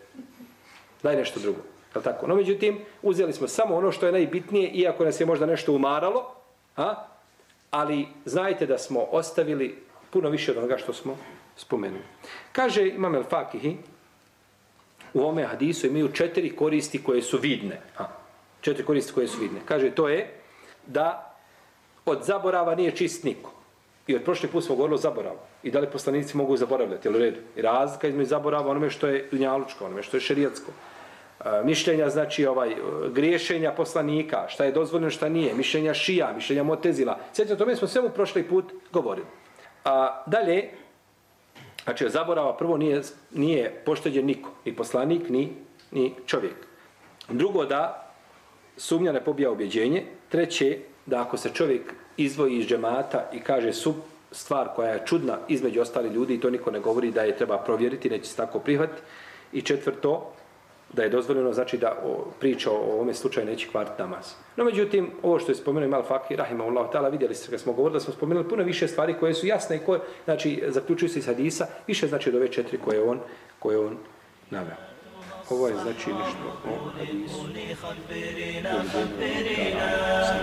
Daj 1.03 1.17
nešto 1.17 1.41
drugo. 1.41 1.59
Je 1.95 2.03
tako? 2.03 2.27
No, 2.27 2.35
međutim, 2.35 2.79
uzeli 3.03 3.33
smo 3.33 3.49
samo 3.49 3.77
ono 3.77 3.93
što 3.93 4.07
je 4.07 4.13
najbitnije, 4.13 4.71
iako 4.71 5.05
nas 5.05 5.21
je 5.21 5.27
možda 5.27 5.47
nešto 5.47 5.73
umaralo, 5.73 6.35
a? 6.77 7.07
ali 7.71 8.07
znajte 8.25 8.67
da 8.67 8.79
smo 8.79 9.01
ostavili 9.01 9.83
puno 10.11 10.29
više 10.29 10.51
od 10.51 10.59
onoga 10.59 10.79
što 10.79 10.93
smo 10.93 11.17
spomenuo. 11.61 12.01
Kaže 12.53 12.89
Imam 12.89 13.15
El 13.15 13.25
Fakihi, 13.25 13.77
u 15.15 15.25
ome 15.27 15.45
hadisu 15.45 15.87
imaju 15.87 16.13
četiri 16.13 16.57
koristi 16.57 17.03
koje 17.03 17.23
su 17.23 17.39
vidne. 17.39 17.81
Ha, 17.95 18.09
četiri 18.61 18.85
koristi 18.85 19.13
koje 19.13 19.29
su 19.29 19.41
vidne. 19.41 19.61
Kaže, 19.65 19.91
to 19.91 20.09
je 20.09 20.29
da 20.87 21.37
od 22.07 22.25
zaborava 22.25 22.75
nije 22.75 22.97
čist 22.97 23.25
niko. 23.25 23.53
I 24.07 24.17
od 24.17 24.23
prošli 24.23 24.49
put 24.49 24.65
smo 24.65 24.75
govorili 24.75 24.95
o 24.95 25.05
zaboravu. 25.05 25.39
I 25.63 25.71
da 25.71 25.81
li 25.81 25.91
poslanici 25.91 26.37
mogu 26.37 26.57
zaboravljati, 26.57 27.09
jel 27.09 27.17
u 27.17 27.19
redu? 27.19 27.41
I 27.57 27.63
razlika 27.63 28.09
između 28.09 28.29
zaborava 28.29 28.71
onome 28.71 28.91
što 28.91 29.07
je 29.07 29.29
dunjalučko, 29.31 29.85
onome 29.85 30.03
što 30.03 30.17
je 30.17 30.21
šerijatsko. 30.21 30.73
E, 31.45 31.45
mišljenja, 31.65 32.09
znači, 32.11 32.47
ovaj, 32.47 32.75
griješenja 33.13 33.73
poslanika, 33.73 34.47
šta 34.49 34.65
je 34.65 34.73
dozvoljeno, 34.73 35.11
šta 35.11 35.29
nije, 35.29 35.55
mišljenja 35.55 35.95
šija, 35.95 36.33
mišljenja 36.35 36.63
motezila. 36.63 37.19
Sjećate, 37.33 37.55
o 37.55 37.57
tome 37.57 37.77
smo 37.77 37.89
svemu 37.89 38.11
prošli 38.11 38.43
put 38.43 38.73
govorili. 38.93 39.27
A, 39.85 40.23
dalje, 40.27 40.71
znači, 41.91 42.07
od 42.07 42.13
zaborava 42.13 42.57
prvo 42.57 42.77
nije, 42.77 43.03
nije 43.35 43.83
pošteđen 43.85 44.27
niko, 44.27 44.51
ni 44.65 44.77
poslanik, 44.77 45.29
ni, 45.29 45.53
ni 45.91 46.15
čovjek. 46.27 46.55
Drugo, 47.29 47.65
da 47.65 48.13
sumnja 48.77 49.13
ne 49.13 49.25
pobija 49.25 49.51
objeđenje. 49.51 50.05
Treće, 50.29 50.79
da 51.07 51.23
ako 51.23 51.37
se 51.37 51.51
čovjek 51.55 51.95
izvoji 52.17 52.59
iz 52.59 52.67
džemata 52.67 53.31
i 53.33 53.41
kaže 53.41 53.73
su, 53.73 53.95
stvar 54.33 54.69
koja 54.77 54.93
je 54.93 55.03
čudna 55.07 55.39
između 55.49 55.81
ostali 55.81 56.09
ljudi 56.09 56.35
i 56.35 56.41
to 56.41 56.51
niko 56.51 56.71
ne 56.71 56.81
govori 56.81 57.11
da 57.11 57.23
je 57.23 57.37
treba 57.37 57.59
provjeriti, 57.59 58.11
neće 58.11 58.31
se 58.31 58.37
tako 58.37 58.59
prihvatiti. 58.59 59.03
I 59.53 59.63
četvrto, 59.63 60.33
da 60.93 61.03
je 61.03 61.09
dozvoljeno, 61.09 61.53
znači 61.53 61.79
da 61.79 62.03
o, 62.05 62.25
priča 62.41 62.71
o 62.71 62.93
ovome 62.93 63.15
slučaju 63.15 63.47
neće 63.47 63.69
kvart 63.69 63.99
namaz. 63.99 64.33
No, 64.57 64.65
međutim, 64.65 65.11
ovo 65.23 65.39
što 65.39 65.53
je 65.53 65.57
spomenuo 65.57 65.87
Imal 65.87 66.03
Fakir, 66.03 66.39
Rahimahullah 66.39 66.91
ta'ala, 66.93 67.11
vidjeli 67.11 67.35
ste 67.35 67.51
kad 67.51 67.61
smo 67.61 67.73
govorili 67.73 67.97
da 67.97 68.01
smo 68.01 68.15
spomenuli 68.15 68.49
puno 68.49 68.63
više 68.63 68.89
stvari 68.89 69.15
koje 69.21 69.35
su 69.35 69.47
jasne 69.47 69.77
i 69.77 69.81
koje, 69.87 70.01
znači, 70.25 70.63
zaključuju 70.69 71.09
se 71.09 71.19
iz 71.19 71.27
hadisa, 71.27 71.67
više 71.87 72.07
znači 72.07 72.29
od 72.29 72.35
ove 72.35 72.49
četiri 72.49 72.79
koje 72.79 73.03
on, 73.03 73.21
koje 73.59 73.79
on 73.79 73.97
naveo. 74.51 74.77
Ovo 75.51 75.69
je 75.69 75.75
znači 75.75 76.11
nešto 76.11 76.39
o 76.67 76.91
hadisu. 76.99 77.41